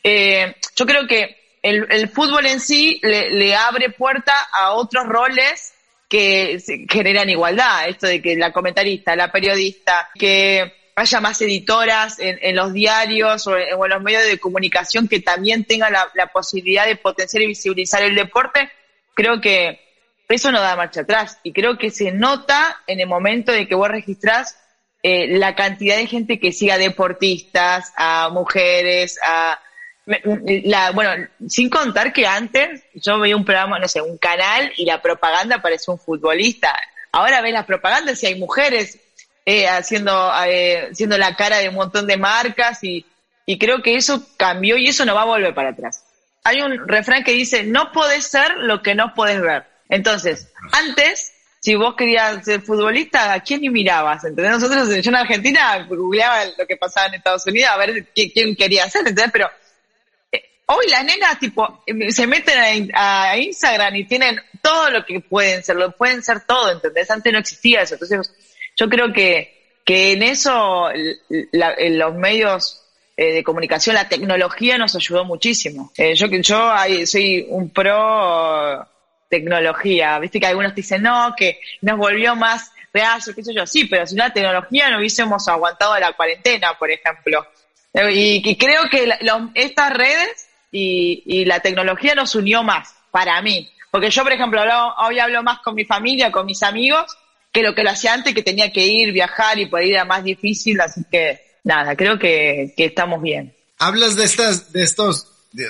Eh, 0.03 0.55
yo 0.75 0.85
creo 0.85 1.07
que 1.07 1.57
el, 1.63 2.07
fútbol 2.09 2.45
en 2.45 2.59
sí 2.59 2.99
le, 3.01 3.55
abre 3.55 3.89
puerta 3.89 4.33
a 4.53 4.73
otros 4.73 5.07
roles 5.07 5.73
que 6.07 6.59
generan 6.87 7.31
igualdad. 7.31 7.89
Esto 7.89 8.05
de 8.05 8.21
que 8.21 8.35
la 8.35 8.53
comentarista, 8.53 9.15
la 9.15 9.31
periodista, 9.31 10.09
que 10.13 10.71
haya 10.95 11.19
más 11.19 11.41
editoras 11.41 12.19
en, 12.19 12.39
en 12.41 12.55
los 12.55 12.71
diarios 12.71 13.45
o 13.47 13.57
en, 13.57 13.77
los 13.89 14.01
medios 14.01 14.23
de 14.23 14.39
comunicación 14.39 15.09
que 15.09 15.19
también 15.19 15.65
tengan 15.65 15.91
la, 15.91 16.27
posibilidad 16.27 16.85
de 16.85 16.95
potenciar 16.95 17.43
y 17.43 17.47
visibilizar 17.47 18.01
el 18.01 18.15
deporte, 18.15 18.71
creo 19.13 19.41
que 19.41 19.81
eso 20.29 20.51
no 20.51 20.61
da 20.61 20.75
marcha 20.75 21.01
atrás. 21.01 21.37
Y 21.43 21.51
creo 21.51 21.77
que 21.77 21.91
se 21.91 22.11
nota 22.11 22.77
en 22.87 23.01
el 23.01 23.07
momento 23.07 23.51
de 23.51 23.67
que 23.67 23.75
vos 23.75 23.89
registrás 23.89 24.57
eh, 25.03 25.37
la 25.37 25.53
cantidad 25.53 25.97
de 25.97 26.07
gente 26.07 26.39
que 26.39 26.53
siga 26.53 26.77
deportistas, 26.77 27.91
a 27.95 28.29
mujeres, 28.29 29.19
a... 29.21 29.59
La, 30.05 30.91
bueno, 30.91 31.27
sin 31.47 31.67
contar 31.67 32.13
que 32.13 32.27
antes 32.27 32.83
yo 32.93 33.19
veía 33.19 33.35
un 33.35 33.43
programa, 33.43 33.79
no 33.79 33.87
sé, 33.87 34.01
un 34.01 34.19
canal 34.19 34.71
y 34.77 34.85
la 34.85 35.01
propaganda 35.01 35.63
parecía 35.63 35.95
un 35.95 35.99
futbolista. 35.99 36.77
Ahora 37.11 37.41
ves 37.41 37.53
las 37.53 37.65
propagandas 37.65 38.21
y 38.21 38.27
hay 38.27 38.35
mujeres 38.35 38.99
eh, 39.45 39.67
haciendo, 39.67 40.31
eh, 40.47 40.89
haciendo 40.91 41.17
la 41.17 41.35
cara 41.35 41.57
de 41.57 41.69
un 41.69 41.75
montón 41.75 42.07
de 42.07 42.17
marcas 42.17 42.83
y, 42.83 43.05
y 43.45 43.59
creo 43.59 43.83
que 43.83 43.95
eso 43.95 44.25
cambió 44.37 44.75
y 44.77 44.87
eso 44.87 45.05
no 45.05 45.13
va 45.13 45.21
a 45.21 45.25
volver 45.25 45.53
para 45.53 45.69
atrás. 45.69 46.03
Hay 46.43 46.61
un 46.61 46.87
refrán 46.87 47.23
que 47.23 47.31
dice, 47.31 47.63
no 47.63 47.91
podés 47.91 48.25
ser 48.25 48.57
lo 48.57 48.81
que 48.81 48.95
no 48.95 49.13
podés 49.13 49.41
ver. 49.41 49.65
Entonces, 49.89 50.51
antes, 50.71 51.33
si 51.59 51.75
vos 51.75 51.95
querías 51.95 52.43
ser 52.43 52.61
futbolista, 52.61 53.33
¿a 53.33 53.39
quién 53.39 53.61
ni 53.61 53.69
mirabas? 53.69 54.23
¿Entendés? 54.23 54.53
Nosotros, 54.53 54.89
yo 54.89 55.09
en 55.09 55.15
Argentina, 55.15 55.85
googleaba 55.87 56.45
lo 56.57 56.65
que 56.67 56.77
pasaba 56.77 57.07
en 57.07 57.15
Estados 57.15 57.45
Unidos 57.45 57.69
a 57.71 57.77
ver 57.77 58.07
quién, 58.13 58.55
quería 58.55 58.89
ser, 58.89 59.01
¿entendés? 59.01 59.31
Pero 59.31 59.49
eh, 60.31 60.43
hoy 60.67 60.87
las 60.89 61.03
nenas, 61.05 61.39
tipo, 61.39 61.83
se 62.09 62.27
meten 62.27 62.91
a, 62.93 63.31
a, 63.31 63.37
Instagram 63.37 63.95
y 63.95 64.05
tienen 64.05 64.41
todo 64.61 64.89
lo 64.89 65.05
que 65.05 65.19
pueden 65.19 65.63
ser, 65.63 65.75
lo 65.75 65.91
pueden 65.91 66.23
ser 66.23 66.41
todo, 66.41 66.71
¿entendés? 66.71 67.09
Antes 67.09 67.31
no 67.31 67.39
existía 67.39 67.81
eso. 67.81 67.95
Entonces, 67.95 68.31
yo 68.75 68.89
creo 68.89 69.13
que, 69.13 69.79
que 69.85 70.13
en 70.13 70.23
eso 70.23 70.89
la, 71.51 71.73
en 71.77 71.97
los 71.97 72.15
medios 72.15 72.85
eh, 73.17 73.33
de 73.33 73.43
comunicación, 73.43 73.95
la 73.95 74.09
tecnología 74.09 74.77
nos 74.77 74.95
ayudó 74.95 75.23
muchísimo. 75.23 75.91
Eh, 75.97 76.15
yo, 76.15 76.27
yo 76.27 76.73
soy 77.05 77.45
un 77.49 77.69
pro 77.69 78.85
tecnología. 79.29 80.19
Viste 80.19 80.39
que 80.39 80.47
algunos 80.47 80.75
dicen, 80.75 81.01
no, 81.01 81.33
que 81.35 81.59
nos 81.81 81.97
volvió 81.97 82.35
más 82.35 82.71
real, 82.93 83.21
qué 83.35 83.43
sé 83.43 83.53
yo. 83.53 83.65
Sí, 83.65 83.85
pero 83.85 84.05
sin 84.05 84.17
la 84.17 84.33
tecnología 84.33 84.89
no 84.89 84.99
hubiésemos 84.99 85.47
aguantado 85.47 85.97
la 85.99 86.13
cuarentena, 86.13 86.77
por 86.77 86.91
ejemplo. 86.91 87.45
Y, 88.11 88.57
creo 88.57 88.89
que 88.89 89.09
estas 89.53 89.93
redes 89.93 90.49
y, 90.71 91.23
y, 91.25 91.45
la 91.45 91.61
tecnología 91.61 92.15
nos 92.15 92.35
unió 92.35 92.63
más, 92.63 92.93
para 93.11 93.41
mí. 93.41 93.71
Porque 93.91 94.09
yo, 94.09 94.23
por 94.23 94.33
ejemplo, 94.33 94.61
hoy 94.97 95.19
hablo 95.19 95.41
más 95.41 95.59
con 95.59 95.75
mi 95.75 95.85
familia, 95.85 96.31
con 96.31 96.45
mis 96.45 96.61
amigos, 96.63 97.17
que 97.55 97.63
lo 97.63 97.73
que 97.73 97.83
lo 97.83 97.91
hacía 97.91 98.13
antes, 98.13 98.35
que 98.35 98.43
tenía 98.43 98.71
que 98.73 98.85
ir, 98.85 99.13
viajar 99.13 99.57
y 99.57 99.67
poder 99.67 99.87
ir 99.87 99.97
a 99.97 100.03
más 100.03 100.25
difícil. 100.25 100.81
Así 100.81 101.01
que, 101.09 101.39
nada, 101.63 101.95
creo 101.95 102.19
que, 102.19 102.73
que 102.75 102.85
estamos 102.85 103.21
bien. 103.21 103.55
Hablas 103.79 104.17
de 104.17 104.25
estas, 104.25 104.73
de 104.73 104.83
estos 104.83 105.27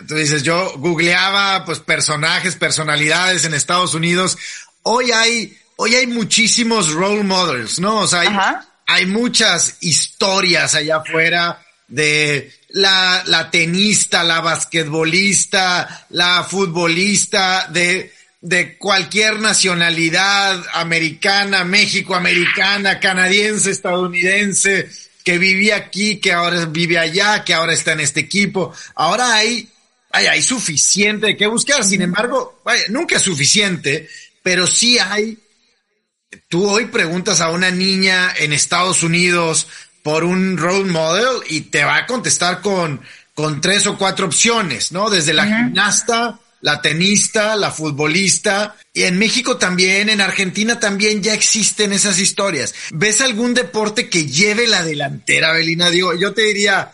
tú 0.08 0.16
dices, 0.16 0.42
yo 0.42 0.74
googleaba 0.78 1.64
pues 1.64 1.80
personajes, 1.80 2.56
personalidades 2.56 3.46
en 3.46 3.54
Estados 3.54 3.94
Unidos. 3.94 4.36
Hoy 4.82 5.12
hay, 5.12 5.56
hoy 5.76 5.94
hay 5.94 6.08
muchísimos 6.08 6.92
role 6.92 7.24
models, 7.24 7.80
¿no? 7.80 8.00
O 8.00 8.08
sea, 8.08 8.22
hay, 8.22 8.36
hay 8.88 9.06
muchas 9.06 9.78
historias 9.82 10.74
allá 10.74 10.98
afuera 10.98 11.62
de 11.88 12.52
la, 12.70 13.22
la 13.28 13.52
tenista, 13.52 14.24
la 14.24 14.42
basquetbolista, 14.42 16.08
la 16.10 16.44
futbolista, 16.44 17.68
de, 17.70 18.12
de 18.46 18.78
cualquier 18.78 19.40
nacionalidad 19.40 20.64
americana, 20.74 21.64
México 21.64 22.14
americana, 22.14 23.00
canadiense, 23.00 23.72
estadounidense, 23.72 24.88
que 25.24 25.40
vivía 25.40 25.78
aquí, 25.78 26.18
que 26.18 26.32
ahora 26.32 26.66
vive 26.66 27.00
allá, 27.00 27.44
que 27.44 27.56
ahora 27.56 27.74
está 27.74 27.94
en 27.94 28.02
este 28.02 28.20
equipo. 28.20 28.72
Ahora 28.94 29.34
hay 29.34 29.68
hay 30.12 30.42
suficiente 30.44 31.36
que 31.36 31.48
buscar. 31.48 31.84
Sin 31.84 32.04
embargo, 32.04 32.62
nunca 32.90 33.16
es 33.16 33.24
suficiente, 33.24 34.08
pero 34.44 34.68
sí 34.68 35.00
hay. 35.00 35.40
Tú 36.48 36.70
hoy 36.70 36.86
preguntas 36.86 37.42
a 37.42 37.50
una 37.50 37.72
niña 37.72 38.32
en 38.38 38.54
Estados 38.54 39.02
Unidos 39.02 39.68
por 40.04 40.24
un 40.24 40.56
role 40.56 40.92
model 40.92 41.42
y 41.50 41.62
te 41.62 41.84
va 41.84 41.98
a 41.98 42.06
contestar 42.06 42.62
con, 42.62 43.02
con 43.34 43.60
tres 43.60 43.88
o 43.88 43.98
cuatro 43.98 44.28
opciones, 44.28 44.92
¿no? 44.92 45.10
Desde 45.10 45.34
la 45.34 45.48
gimnasta, 45.48 46.40
la 46.66 46.82
tenista, 46.82 47.56
la 47.56 47.70
futbolista. 47.70 48.76
Y 48.92 49.04
en 49.04 49.20
México 49.20 49.58
también, 49.58 50.10
en 50.10 50.20
Argentina 50.20 50.80
también 50.80 51.22
ya 51.22 51.36
existen 51.36 51.94
esas 51.94 52.18
historias. 52.18 52.74
¿Ves 52.92 53.22
algún 53.22 53.54
deporte 53.54 54.10
que 54.10 54.26
lleve 54.26 54.66
la 54.66 54.84
delantera, 54.84 55.54
Belina? 55.54 55.92
Digo, 55.92 56.16
yo 56.16 56.34
te 56.34 56.42
diría, 56.42 56.92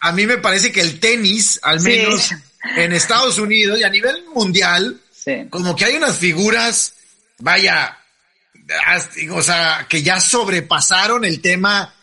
a 0.00 0.12
mí 0.12 0.26
me 0.26 0.36
parece 0.36 0.70
que 0.70 0.82
el 0.82 1.00
tenis, 1.00 1.58
al 1.62 1.80
menos, 1.80 2.30
en 2.76 2.92
Estados 2.92 3.38
Unidos 3.38 3.80
y 3.80 3.84
a 3.84 3.88
nivel 3.88 4.22
mundial, 4.34 5.00
como 5.48 5.74
que 5.74 5.86
hay 5.86 5.94
unas 5.94 6.18
figuras, 6.18 6.92
vaya, 7.38 7.96
o 9.30 9.40
sea, 9.40 9.86
que 9.88 10.02
ya 10.02 10.20
sobrepasaron 10.20 11.24
el 11.24 11.40
tema 11.40 11.94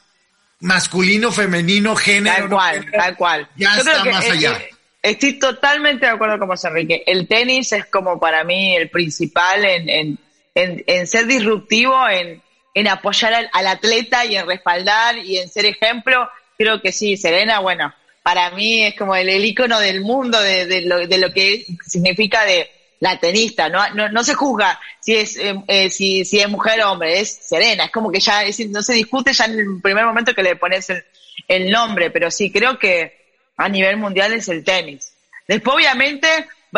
masculino, 0.61 1.31
femenino, 1.31 1.95
género. 1.95 2.35
Tal 2.35 2.49
cual, 2.49 2.91
tal 2.91 3.17
cual. 3.17 3.49
Ya 3.55 3.77
está 3.77 4.03
más 4.03 4.25
allá. 4.25 4.59
Estoy 5.03 5.33
totalmente 5.33 6.05
de 6.05 6.13
acuerdo 6.13 6.39
con 6.39 6.47
vos, 6.47 6.63
Enrique. 6.63 7.03
El 7.05 7.27
tenis 7.27 7.73
es 7.73 7.87
como 7.87 8.21
para 8.21 8.45
mí 8.45 8.73
el 8.73 8.89
principal 8.89 9.65
en, 9.65 10.17
en, 10.55 10.83
en, 10.87 11.07
ser 11.07 11.27
disruptivo, 11.27 12.07
en, 12.07 12.41
en 12.73 12.87
apoyar 12.87 13.49
al, 13.51 13.67
atleta 13.67 14.25
y 14.25 14.37
en 14.37 14.47
respaldar 14.47 15.17
y 15.17 15.39
en 15.39 15.49
ser 15.49 15.65
ejemplo. 15.65 16.29
Creo 16.57 16.81
que 16.81 16.93
sí, 16.93 17.17
Serena, 17.17 17.59
bueno, 17.59 17.93
para 18.23 18.51
mí 18.51 18.85
es 18.85 18.95
como 18.95 19.13
el, 19.13 19.27
el 19.27 19.43
icono 19.43 19.77
del 19.77 19.99
mundo 19.99 20.41
de, 20.41 20.67
de, 20.67 20.81
lo, 20.83 21.05
de 21.05 21.17
lo 21.17 21.33
que 21.33 21.65
significa 21.85 22.45
de 22.45 22.71
la 23.01 23.19
tenista, 23.19 23.67
no, 23.67 23.89
no, 23.95 24.07
no 24.07 24.23
se 24.23 24.33
juzga 24.33 24.79
si 25.01 25.17
es, 25.17 25.35
eh, 25.35 25.61
eh, 25.67 25.89
si, 25.89 26.23
si 26.23 26.39
es 26.39 26.47
mujer 26.47 26.81
o 26.81 26.93
hombre, 26.93 27.19
es 27.19 27.29
Serena, 27.29 27.83
es 27.85 27.91
como 27.91 28.09
que 28.09 28.21
ya 28.21 28.43
no 28.69 28.81
se 28.81 28.93
discute 28.93 29.33
ya 29.33 29.43
en 29.43 29.59
el 29.59 29.81
primer 29.81 30.05
momento 30.05 30.33
que 30.33 30.43
le 30.43 30.55
pones 30.55 30.89
el, 30.89 31.03
el 31.49 31.69
nombre, 31.69 32.09
pero 32.11 32.31
sí 32.31 32.49
creo 32.49 32.79
que 32.79 33.22
a 33.57 33.69
nivel 33.69 33.97
mundial 33.97 34.33
es 34.33 34.49
el 34.49 34.63
tenis. 34.63 35.13
Después 35.47 35.75
obviamente 35.75 36.27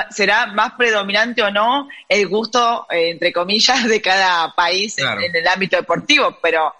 será 0.09 0.47
más 0.47 0.73
predominante 0.73 1.41
o 1.41 1.51
no 1.51 1.87
el 2.09 2.27
gusto, 2.27 2.85
eh, 2.89 3.11
entre 3.11 3.31
comillas, 3.31 3.87
de 3.87 4.01
cada 4.01 4.53
país 4.55 4.97
en, 4.97 5.35
el 5.35 5.47
ámbito 5.47 5.77
deportivo, 5.77 6.37
pero 6.41 6.73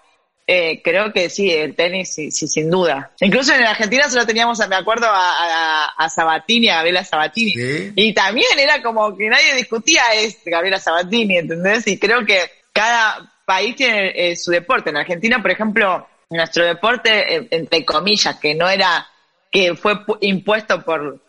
eh, 0.46 0.80
creo 0.82 1.12
que 1.12 1.30
sí, 1.30 1.50
el 1.50 1.74
tenis, 1.74 2.14
sí, 2.14 2.30
sin 2.30 2.70
duda. 2.70 3.10
Incluso 3.20 3.54
en 3.54 3.64
Argentina 3.64 4.08
solo 4.08 4.26
teníamos, 4.26 4.58
me 4.68 4.76
acuerdo, 4.76 5.06
a, 5.08 5.86
a, 5.96 6.08
Sabatini, 6.08 6.68
a 6.68 6.76
Gabriela 6.76 7.04
Sabatini. 7.04 7.54
Y 7.96 8.12
también 8.12 8.58
era 8.58 8.82
como 8.82 9.16
que 9.16 9.28
nadie 9.28 9.54
discutía 9.54 10.02
es 10.14 10.38
Gabriela 10.44 10.78
Sabatini, 10.78 11.38
¿entendés? 11.38 11.86
Y 11.88 11.98
creo 11.98 12.24
que 12.24 12.38
cada 12.72 13.32
país 13.44 13.74
tiene 13.76 14.12
eh, 14.14 14.36
su 14.36 14.50
deporte. 14.50 14.90
En 14.90 14.98
Argentina, 14.98 15.40
por 15.40 15.50
ejemplo, 15.50 16.06
nuestro 16.30 16.64
deporte, 16.64 17.48
entre 17.50 17.84
comillas, 17.84 18.36
que 18.36 18.54
no 18.54 18.68
era, 18.68 19.08
que 19.50 19.74
fue 19.74 19.98
impuesto 20.20 20.82
por, 20.82 21.20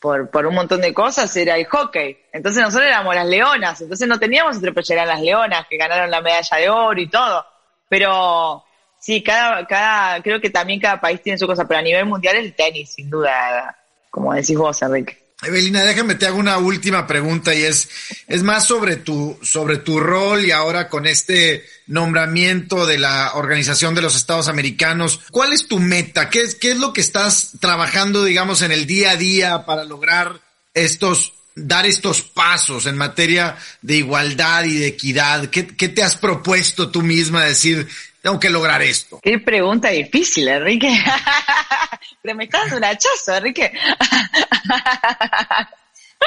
por, 0.00 0.46
un 0.46 0.54
montón 0.54 0.80
de 0.80 0.94
cosas, 0.94 1.34
era 1.36 1.56
el 1.56 1.66
hockey. 1.66 2.18
Entonces 2.32 2.62
nosotros 2.62 2.88
éramos 2.88 3.14
las 3.14 3.26
leonas, 3.26 3.80
entonces 3.80 4.08
no 4.08 4.18
teníamos 4.18 4.56
otro 4.56 4.72
eran 4.88 5.08
las 5.08 5.20
leonas, 5.20 5.66
que 5.68 5.76
ganaron 5.76 6.10
la 6.10 6.20
medalla 6.20 6.56
de 6.56 6.70
oro 6.70 7.00
y 7.00 7.08
todo. 7.08 7.44
Pero 7.88 8.64
sí, 8.98 9.22
cada, 9.22 9.66
cada, 9.66 10.22
creo 10.22 10.40
que 10.40 10.50
también 10.50 10.80
cada 10.80 11.00
país 11.00 11.22
tiene 11.22 11.38
su 11.38 11.46
cosa, 11.46 11.66
pero 11.66 11.80
a 11.80 11.82
nivel 11.82 12.06
mundial 12.06 12.36
el 12.36 12.54
tenis, 12.54 12.92
sin 12.92 13.10
duda, 13.10 13.76
como 14.10 14.32
decís 14.32 14.56
vos, 14.56 14.80
Enrique. 14.82 15.19
Evelina, 15.42 15.84
déjame 15.84 16.16
te 16.16 16.26
hago 16.26 16.38
una 16.38 16.58
última 16.58 17.06
pregunta 17.06 17.54
y 17.54 17.62
es, 17.62 17.88
es 18.26 18.42
más 18.42 18.66
sobre 18.66 18.96
tu, 18.96 19.38
sobre 19.42 19.78
tu 19.78 19.98
rol 19.98 20.44
y 20.44 20.50
ahora 20.50 20.88
con 20.88 21.06
este 21.06 21.64
nombramiento 21.86 22.86
de 22.86 22.98
la 22.98 23.32
Organización 23.34 23.94
de 23.94 24.02
los 24.02 24.16
Estados 24.16 24.48
Americanos. 24.48 25.20
¿Cuál 25.30 25.54
es 25.54 25.66
tu 25.66 25.78
meta? 25.78 26.28
¿Qué 26.28 26.42
es, 26.42 26.54
qué 26.54 26.72
es 26.72 26.78
lo 26.78 26.92
que 26.92 27.00
estás 27.00 27.52
trabajando, 27.58 28.22
digamos, 28.22 28.60
en 28.60 28.70
el 28.70 28.86
día 28.86 29.12
a 29.12 29.16
día 29.16 29.64
para 29.64 29.84
lograr 29.84 30.40
estos 30.74 31.32
dar 31.56 31.84
estos 31.84 32.22
pasos 32.22 32.86
en 32.86 32.96
materia 32.96 33.56
de 33.82 33.96
igualdad 33.96 34.64
y 34.64 34.74
de 34.74 34.88
equidad? 34.88 35.46
¿Qué, 35.46 35.62
te 35.62 36.02
has 36.02 36.16
propuesto 36.16 36.90
tú 36.90 37.02
misma 37.02 37.44
decir, 37.44 37.88
tengo 38.22 38.38
que 38.38 38.50
lograr 38.50 38.82
esto? 38.82 39.20
Qué 39.22 39.38
pregunta 39.38 39.88
difícil, 39.88 40.48
Enrique. 40.48 40.88
Pero 42.22 42.34
me 42.36 42.44
estás 42.44 42.62
dando 42.62 42.76
un 42.76 42.84
hachazo, 42.84 43.36
Enrique. 43.36 43.72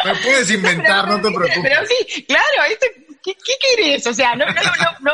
Me 0.04 0.16
puedes 0.16 0.50
inventar, 0.52 1.08
no 1.08 1.16
te 1.22 1.32
preocupes. 1.32 1.60
Pero 1.62 1.82
sí, 1.86 2.24
claro, 2.24 2.46
¿qué, 3.24 3.36
¿qué, 3.36 3.54
querés? 3.62 4.08
O 4.08 4.14
sea, 4.14 4.36
no, 4.36 4.46
no, 4.46 4.54
no, 4.54 5.00
no, 5.02 5.12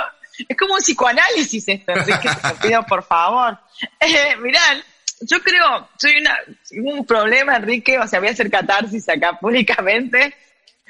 es 0.48 0.58
como 0.58 0.76
un 0.76 0.80
psicoanálisis 0.80 1.68
esto, 1.68 1.92
Enrique, 1.92 2.30
te 2.30 2.68
pido 2.68 2.84
por 2.86 3.04
favor. 3.04 3.58
Eh, 4.02 4.36
mirá, 4.42 4.60
yo 5.22 5.42
creo, 5.42 5.88
soy 5.98 6.18
una, 6.18 6.38
un 6.84 7.06
problema, 7.06 7.56
Enrique, 7.56 7.98
o 7.98 8.06
sea, 8.06 8.20
voy 8.20 8.28
a 8.28 8.32
hacer 8.32 8.52
catarsis 8.52 9.08
acá 9.08 9.40
públicamente. 9.40 10.36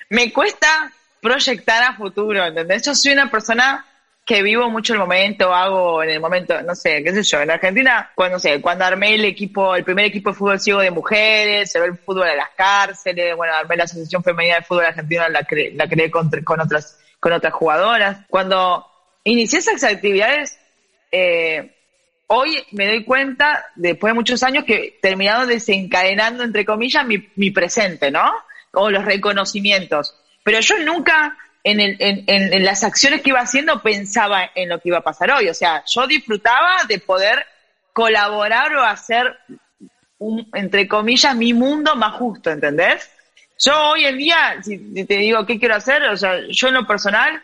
Me 0.09 0.33
cuesta 0.33 0.91
proyectar 1.21 1.83
a 1.83 1.95
futuro, 1.95 2.43
¿entendés? 2.43 2.83
Yo 2.83 2.95
soy 2.95 3.11
una 3.11 3.29
persona 3.29 3.85
que 4.29 4.43
vivo 4.43 4.69
mucho 4.69 4.93
el 4.93 4.99
momento, 4.99 5.55
hago 5.55 6.03
en 6.03 6.11
el 6.11 6.19
momento, 6.19 6.61
no 6.61 6.75
sé, 6.75 7.03
qué 7.03 7.11
sé 7.13 7.23
yo, 7.23 7.41
en 7.41 7.49
Argentina, 7.49 8.11
cuando 8.13 8.37
sé, 8.37 8.61
cuando 8.61 8.85
armé 8.85 9.15
el 9.15 9.25
equipo, 9.25 9.75
el 9.75 9.83
primer 9.83 10.05
equipo 10.05 10.29
de 10.29 10.35
fútbol 10.35 10.59
ciego 10.59 10.81
de 10.81 10.91
mujeres, 10.91 11.71
se 11.71 11.79
ve 11.79 11.87
el 11.87 11.97
fútbol 11.97 12.27
en 12.27 12.37
las 12.37 12.51
cárceles, 12.55 13.35
bueno, 13.35 13.55
armé 13.55 13.75
la 13.75 13.85
Asociación 13.85 14.23
Femenina 14.23 14.57
de 14.57 14.61
Fútbol 14.61 14.85
Argentina, 14.85 15.27
la, 15.29 15.47
la 15.73 15.89
creé 15.89 16.11
con, 16.11 16.29
otras, 16.61 16.99
con 17.19 17.33
otras 17.33 17.51
jugadoras. 17.51 18.19
Cuando 18.29 18.85
inicié 19.23 19.57
esas 19.57 19.83
actividades, 19.83 20.59
eh, 21.11 21.75
hoy 22.27 22.63
me 22.73 22.85
doy 22.85 23.05
cuenta, 23.05 23.65
después 23.77 24.11
de 24.11 24.15
muchos 24.15 24.43
años, 24.43 24.63
que 24.63 24.99
terminaron 25.01 25.47
desencadenando, 25.47 26.43
entre 26.43 26.65
comillas, 26.65 27.03
mi, 27.03 27.29
mi 27.35 27.49
presente, 27.49 28.11
¿no? 28.11 28.31
O 28.73 28.91
los 28.91 29.03
reconocimientos. 29.05 30.13
Pero 30.43 30.59
yo 30.59 30.77
nunca 30.85 31.35
en, 31.63 31.79
el, 31.79 31.97
en, 31.99 32.23
en, 32.27 32.63
las 32.63 32.83
acciones 32.83 33.21
que 33.21 33.29
iba 33.29 33.41
haciendo 33.41 33.81
pensaba 33.81 34.49
en 34.55 34.69
lo 34.69 34.79
que 34.79 34.89
iba 34.89 34.99
a 34.99 35.03
pasar 35.03 35.31
hoy. 35.31 35.49
O 35.49 35.53
sea, 35.53 35.83
yo 35.85 36.07
disfrutaba 36.07 36.83
de 36.87 36.99
poder 36.99 37.45
colaborar 37.93 38.73
o 38.75 38.83
hacer, 38.83 39.37
un, 40.19 40.49
entre 40.53 40.87
comillas, 40.87 41.35
mi 41.35 41.53
mundo 41.53 41.95
más 41.95 42.15
justo, 42.15 42.49
¿entendés? 42.49 43.09
Yo 43.57 43.73
hoy 43.91 44.05
en 44.05 44.17
día, 44.17 44.57
si 44.63 45.05
te 45.05 45.17
digo 45.17 45.45
qué 45.45 45.59
quiero 45.59 45.75
hacer, 45.75 46.03
o 46.03 46.15
sea, 46.15 46.39
yo 46.49 46.69
en 46.69 46.75
lo 46.75 46.87
personal 46.87 47.43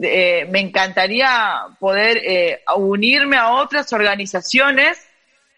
eh, 0.00 0.46
me 0.50 0.60
encantaría 0.60 1.60
poder 1.78 2.16
eh, 2.18 2.62
unirme 2.76 3.36
a 3.36 3.52
otras 3.52 3.92
organizaciones 3.92 4.98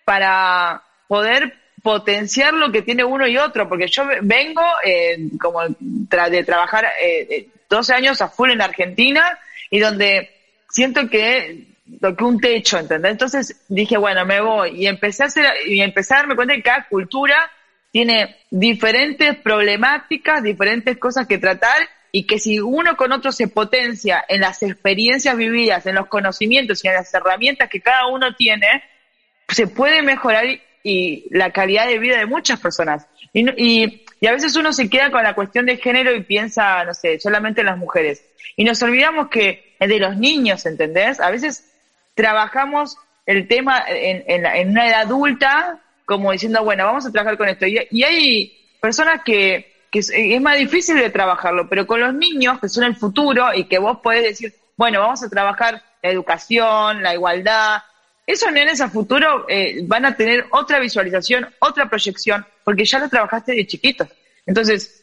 para 0.04 0.82
poder 1.08 1.54
potenciar 1.82 2.52
lo 2.52 2.70
que 2.70 2.82
tiene 2.82 3.04
uno 3.04 3.26
y 3.26 3.38
otro, 3.38 3.68
porque 3.70 3.86
yo 3.88 4.04
vengo 4.20 4.62
eh, 4.84 5.30
como 5.40 5.62
de 5.62 6.44
trabajar 6.44 6.86
12 7.70 7.94
años 7.94 8.20
a 8.20 8.28
full 8.28 8.50
en 8.50 8.60
Argentina 8.60 9.38
y 9.70 9.78
donde 9.78 10.30
siento 10.68 11.08
que 11.08 11.68
toqué 12.00 12.24
un 12.24 12.40
techo, 12.40 12.78
¿entendés? 12.78 13.12
Entonces 13.12 13.64
dije, 13.68 13.96
bueno, 13.96 14.26
me 14.26 14.40
voy 14.40 14.82
y 14.82 14.86
empecé 14.86 15.22
a 15.22 15.26
hacer, 15.26 15.46
y 15.66 15.80
empecé 15.80 16.14
a 16.14 16.18
darme 16.18 16.36
cuenta 16.36 16.54
que 16.54 16.62
cada 16.62 16.86
cultura 16.88 17.50
tiene 17.92 18.36
diferentes 18.50 19.36
problemáticas, 19.36 20.42
diferentes 20.42 20.98
cosas 20.98 21.26
que 21.26 21.38
tratar 21.38 21.88
y 22.12 22.26
que 22.26 22.38
si 22.38 22.58
uno 22.58 22.96
con 22.96 23.12
otro 23.12 23.30
se 23.32 23.48
potencia 23.48 24.24
en 24.28 24.40
las 24.40 24.62
experiencias 24.62 25.36
vividas, 25.36 25.86
en 25.86 25.94
los 25.94 26.08
conocimientos 26.08 26.84
y 26.84 26.88
en 26.88 26.94
las 26.94 27.12
herramientas 27.14 27.70
que 27.70 27.80
cada 27.80 28.08
uno 28.08 28.34
tiene, 28.34 28.82
se 29.48 29.68
puede 29.68 30.02
mejorar 30.02 30.44
y, 30.82 31.26
la 31.30 31.50
calidad 31.50 31.86
de 31.86 31.98
vida 31.98 32.18
de 32.18 32.26
muchas 32.26 32.60
personas. 32.60 33.06
Y, 33.32 33.48
y, 33.50 34.04
y, 34.20 34.26
a 34.26 34.32
veces 34.32 34.56
uno 34.56 34.72
se 34.72 34.88
queda 34.88 35.10
con 35.10 35.22
la 35.22 35.34
cuestión 35.34 35.66
de 35.66 35.76
género 35.76 36.14
y 36.14 36.22
piensa, 36.22 36.84
no 36.84 36.94
sé, 36.94 37.20
solamente 37.20 37.60
en 37.60 37.66
las 37.66 37.78
mujeres. 37.78 38.24
Y 38.56 38.64
nos 38.64 38.82
olvidamos 38.82 39.28
que 39.28 39.74
es 39.78 39.88
de 39.88 39.98
los 39.98 40.16
niños, 40.16 40.66
¿entendés? 40.66 41.20
A 41.20 41.30
veces 41.30 41.72
trabajamos 42.14 42.96
el 43.26 43.48
tema 43.48 43.84
en, 43.88 44.24
en, 44.26 44.46
en 44.46 44.70
una 44.70 44.88
edad 44.88 45.02
adulta 45.02 45.78
como 46.04 46.32
diciendo, 46.32 46.64
bueno, 46.64 46.84
vamos 46.84 47.06
a 47.06 47.12
trabajar 47.12 47.38
con 47.38 47.48
esto. 47.48 47.66
Y, 47.66 47.86
y 47.90 48.02
hay 48.02 48.58
personas 48.80 49.22
que 49.24 49.70
que 49.90 49.98
es, 49.98 50.40
más 50.40 50.56
difícil 50.56 50.96
de 50.96 51.10
trabajarlo, 51.10 51.68
pero 51.68 51.86
con 51.86 52.00
los 52.00 52.14
niños, 52.14 52.60
que 52.60 52.68
son 52.68 52.84
el 52.84 52.96
futuro, 52.96 53.52
y 53.54 53.64
que 53.64 53.78
vos 53.78 53.98
podés 54.02 54.22
decir, 54.22 54.54
bueno, 54.76 55.00
vamos 55.00 55.22
a 55.22 55.28
trabajar 55.28 55.82
la 56.02 56.10
educación, 56.10 57.02
la 57.02 57.14
igualdad, 57.14 57.82
esos 58.30 58.52
nenes 58.52 58.80
a 58.80 58.90
futuro 58.90 59.46
eh, 59.48 59.80
van 59.84 60.04
a 60.04 60.16
tener 60.16 60.46
otra 60.50 60.78
visualización, 60.78 61.48
otra 61.58 61.88
proyección, 61.88 62.46
porque 62.64 62.84
ya 62.84 62.98
lo 62.98 63.08
trabajaste 63.08 63.54
de 63.54 63.66
chiquitos. 63.66 64.08
Entonces, 64.46 65.02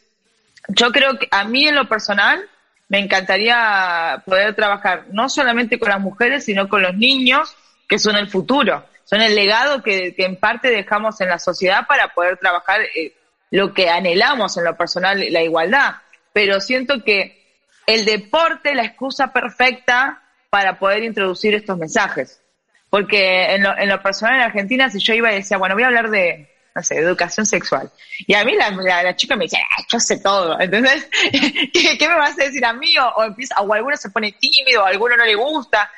yo 0.70 0.92
creo 0.92 1.18
que 1.18 1.28
a 1.32 1.44
mí 1.44 1.68
en 1.68 1.76
lo 1.76 1.88
personal 1.88 2.48
me 2.90 3.00
encantaría 3.00 4.24
poder 4.26 4.56
trabajar 4.56 5.06
no 5.12 5.30
solamente 5.30 5.80
con 5.80 5.90
las 5.90 6.00
mujeres, 6.00 6.46
sino 6.46 6.70
con 6.70 6.82
los 6.82 6.96
niños, 6.96 7.56
que 7.88 8.00
son 8.00 8.16
el 8.16 8.28
futuro, 8.28 8.86
son 9.04 9.22
el 9.22 9.36
legado 9.36 9.82
que, 9.84 10.14
en 10.18 10.36
parte 10.38 10.70
dejamos 10.70 11.20
en 11.22 11.30
la 11.30 11.40
sociedad 11.40 11.88
para 11.88 12.14
poder 12.14 12.38
trabajar 12.38 12.82
eh, 12.82 13.14
lo 13.52 13.74
que 13.74 13.90
anhelamos 13.90 14.58
en 14.58 14.66
lo 14.66 14.76
personal, 14.76 15.24
la 15.32 15.42
igualdad. 15.42 15.96
Pero 16.34 16.60
siento 16.60 17.04
que 17.04 17.62
el 17.86 18.06
deporte 18.06 18.72
es 18.72 18.76
la 18.76 18.84
excusa 18.84 19.32
perfecta 19.32 20.22
para 20.50 20.78
poder 20.78 21.04
introducir 21.04 21.56
estos 21.56 21.78
mensajes. 21.78 22.42
Porque 22.90 23.54
en 23.56 23.64
lo, 23.64 23.78
en 23.78 23.90
lo 23.90 24.02
personal 24.02 24.36
en 24.36 24.42
Argentina, 24.42 24.90
si 24.90 25.00
yo 25.00 25.14
iba 25.14 25.32
y 25.32 25.38
decía, 25.38 25.58
bueno, 25.58 25.76
voy 25.76 25.84
a 25.84 25.88
hablar 25.88 26.10
de, 26.10 26.50
no 26.74 26.82
sé, 26.84 26.96
educación 26.96 27.46
sexual. 27.46 27.92
Y 28.20 28.34
a 28.34 28.46
mí 28.46 28.54
la, 28.56 28.72
la, 28.72 29.16
chica 29.16 29.36
me 29.36 29.46
decía, 29.46 29.60
ah, 29.78 29.84
yo 29.92 30.00
sé 30.00 30.20
todo. 30.20 30.60
Entonces, 30.60 31.10
¿qué, 31.74 31.98
¿qué, 31.98 32.08
me 32.08 32.16
vas 32.16 32.40
a 32.40 32.44
decir 32.44 32.64
a 32.64 32.74
mí? 32.74 32.98
O, 32.98 33.08
o, 33.08 33.24
empieza, 33.26 33.60
o 33.62 33.74
alguno 33.74 33.98
se 33.98 34.10
pone 34.10 34.32
tímido, 34.34 34.84
o 34.84 34.86
alguno 34.86 35.18
no 35.18 35.26
le 35.26 35.36
gusta. 35.36 35.92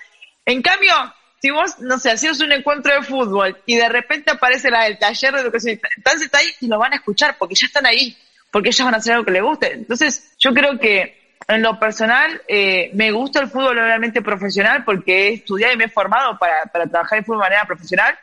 En 0.45 0.61
cambio, 0.61 0.93
si 1.41 1.51
vos, 1.51 1.79
no 1.79 1.99
sé, 1.99 2.11
hacías 2.11 2.39
un 2.41 2.51
encuentro 2.51 2.93
de 2.93 3.03
fútbol 3.03 3.61
y 3.65 3.75
de 3.75 3.87
repente 3.87 4.31
aparece 4.31 4.71
la 4.71 4.85
del 4.85 4.97
taller 4.97 5.33
de 5.33 5.41
educación, 5.41 5.79
entonces 5.95 6.23
está 6.23 6.39
ahí 6.39 6.47
y 6.59 6.67
lo 6.67 6.79
van 6.79 6.93
a 6.93 6.97
escuchar 6.97 7.37
porque 7.37 7.55
ya 7.55 7.67
están 7.67 7.85
ahí, 7.85 8.17
porque 8.51 8.69
ellos 8.69 8.83
van 8.83 8.95
a 8.95 8.97
hacer 8.97 9.13
algo 9.13 9.25
que 9.25 9.31
les 9.31 9.43
guste. 9.43 9.73
Entonces, 9.73 10.33
yo 10.37 10.53
creo 10.53 10.79
que 10.79 11.18
en 11.49 11.63
lo 11.63 11.79
personal, 11.79 12.41
eh, 12.47 12.91
me 12.93 13.11
gusta 13.11 13.41
el 13.41 13.49
fútbol 13.49 13.75
realmente 13.75 14.21
profesional 14.21 14.83
porque 14.85 15.29
he 15.29 15.33
estudiado 15.33 15.73
y 15.73 15.77
me 15.77 15.85
he 15.85 15.89
formado 15.89 16.37
para, 16.37 16.65
para 16.65 16.85
trabajar 16.85 17.17
en 17.17 17.25
fútbol 17.25 17.39
de 17.39 17.45
manera 17.45 17.65
profesional, 17.65 18.17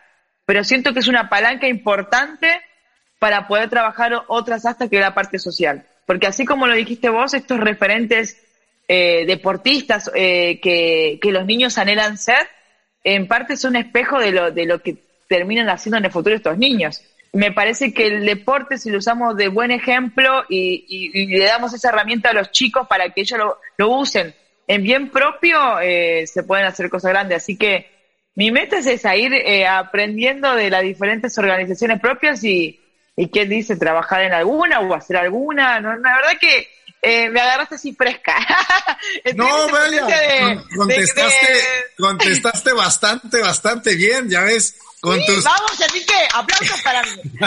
pero 0.44 0.62
siento 0.62 0.92
que 0.92 1.00
es 1.00 1.08
una 1.08 1.28
palanca 1.28 1.66
importante 1.66 2.60
para 3.18 3.48
poder 3.48 3.68
trabajar 3.68 4.12
otras 4.28 4.64
hasta 4.64 4.88
que 4.88 5.00
la 5.00 5.12
parte 5.12 5.40
social. 5.40 5.84
Porque 6.06 6.28
así 6.28 6.44
como 6.44 6.68
lo 6.68 6.74
dijiste 6.74 7.08
vos, 7.08 7.34
estos 7.34 7.58
referentes 7.58 8.40
eh, 8.86 9.26
deportistas 9.26 10.08
eh, 10.14 10.60
que, 10.60 11.18
que, 11.20 11.32
los 11.32 11.44
niños 11.46 11.78
anhelan 11.78 12.18
ser, 12.18 12.48
en 13.02 13.26
parte 13.26 13.56
son 13.56 13.74
espejo 13.74 14.20
de 14.20 14.30
lo, 14.30 14.52
de 14.52 14.66
lo 14.66 14.80
que 14.80 14.98
terminan 15.28 15.68
haciendo 15.68 15.98
en 15.98 16.04
el 16.04 16.12
futuro 16.12 16.36
estos 16.36 16.56
niños. 16.58 17.02
Me 17.36 17.52
parece 17.52 17.92
que 17.92 18.06
el 18.06 18.24
deporte, 18.24 18.78
si 18.78 18.90
lo 18.90 18.98
usamos 18.98 19.36
de 19.36 19.48
buen 19.48 19.70
ejemplo 19.70 20.44
y, 20.48 20.86
y, 20.88 21.26
le 21.26 21.44
damos 21.44 21.74
esa 21.74 21.90
herramienta 21.90 22.30
a 22.30 22.32
los 22.32 22.50
chicos 22.50 22.86
para 22.88 23.10
que 23.10 23.20
ellos 23.20 23.38
lo, 23.38 23.58
lo 23.76 23.90
usen 23.90 24.34
en 24.66 24.82
bien 24.82 25.10
propio, 25.10 25.78
eh, 25.80 26.26
se 26.26 26.44
pueden 26.44 26.64
hacer 26.64 26.88
cosas 26.88 27.10
grandes. 27.10 27.42
Así 27.42 27.56
que 27.58 27.90
mi 28.34 28.50
meta 28.50 28.78
es 28.78 28.86
esa, 28.86 29.16
ir 29.16 29.34
eh, 29.34 29.66
aprendiendo 29.66 30.54
de 30.54 30.70
las 30.70 30.82
diferentes 30.82 31.36
organizaciones 31.36 32.00
propias 32.00 32.42
y, 32.42 32.80
y 33.16 33.28
quién 33.28 33.50
dice 33.50 33.76
trabajar 33.76 34.22
en 34.22 34.32
alguna 34.32 34.80
o 34.80 34.94
hacer 34.94 35.18
alguna. 35.18 35.78
No, 35.80 35.94
la 35.96 36.16
verdad 36.16 36.38
que 36.40 36.68
eh, 37.02 37.28
me 37.28 37.40
agarraste 37.40 37.74
así 37.74 37.94
fresca. 37.94 38.34
no, 39.36 39.68
vaya, 39.70 40.64
contestaste, 40.74 41.46
contestaste 41.98 42.72
bastante, 42.72 43.40
bastante 43.40 43.94
bien, 43.94 44.28
ya 44.28 44.42
ves. 44.42 44.76
Con 45.00 45.24
tus... 45.26 45.44
Vamos, 45.44 45.80
así 45.80 46.04
que 46.04 46.14
aplausos 46.32 46.82
para 46.82 47.02
mí. 47.02 47.22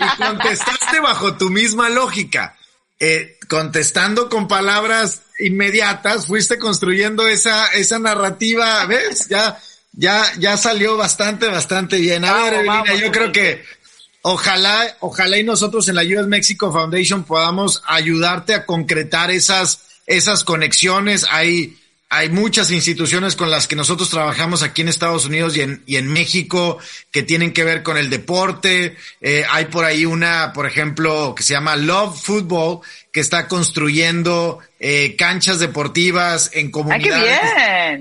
y 0.00 0.22
contestaste 0.22 1.00
bajo 1.00 1.36
tu 1.36 1.50
misma 1.50 1.88
lógica. 1.88 2.56
Eh, 3.02 3.38
contestando 3.48 4.28
con 4.28 4.46
palabras 4.46 5.22
inmediatas, 5.38 6.26
fuiste 6.26 6.58
construyendo 6.58 7.26
esa, 7.26 7.68
esa 7.68 7.98
narrativa, 7.98 8.84
¿ves? 8.84 9.28
Ya, 9.28 9.58
ya, 9.92 10.22
ya 10.38 10.56
salió 10.58 10.98
bastante, 10.98 11.48
bastante 11.48 11.96
bien. 11.96 12.26
A 12.26 12.34
ver, 12.34 12.54
Evelina, 12.54 12.94
yo 12.94 13.10
creo 13.10 13.32
que 13.32 13.64
ojalá, 14.22 14.96
ojalá 15.00 15.38
y 15.38 15.44
nosotros 15.44 15.88
en 15.88 15.94
la 15.96 16.02
US 16.02 16.26
Mexico 16.26 16.72
Foundation 16.72 17.24
podamos 17.24 17.82
ayudarte 17.86 18.54
a 18.54 18.66
concretar 18.66 19.30
esas, 19.30 19.80
esas 20.06 20.44
conexiones. 20.44 21.26
Hay, 21.30 21.79
hay 22.12 22.28
muchas 22.28 22.72
instituciones 22.72 23.36
con 23.36 23.52
las 23.52 23.68
que 23.68 23.76
nosotros 23.76 24.10
trabajamos 24.10 24.64
aquí 24.64 24.82
en 24.82 24.88
Estados 24.88 25.26
Unidos 25.26 25.56
y 25.56 25.60
en, 25.60 25.82
y 25.86 25.94
en 25.94 26.08
México 26.08 26.78
que 27.12 27.22
tienen 27.22 27.52
que 27.52 27.62
ver 27.62 27.84
con 27.84 27.96
el 27.96 28.10
deporte. 28.10 28.96
Eh, 29.20 29.44
hay 29.48 29.66
por 29.66 29.84
ahí 29.84 30.04
una, 30.04 30.52
por 30.52 30.66
ejemplo, 30.66 31.36
que 31.36 31.44
se 31.44 31.52
llama 31.52 31.76
Love 31.76 32.20
Football, 32.20 32.80
que 33.12 33.20
está 33.20 33.46
construyendo 33.46 34.58
eh, 34.80 35.14
canchas 35.16 35.60
deportivas 35.60 36.50
en 36.52 36.72
comunidades, 36.72 37.40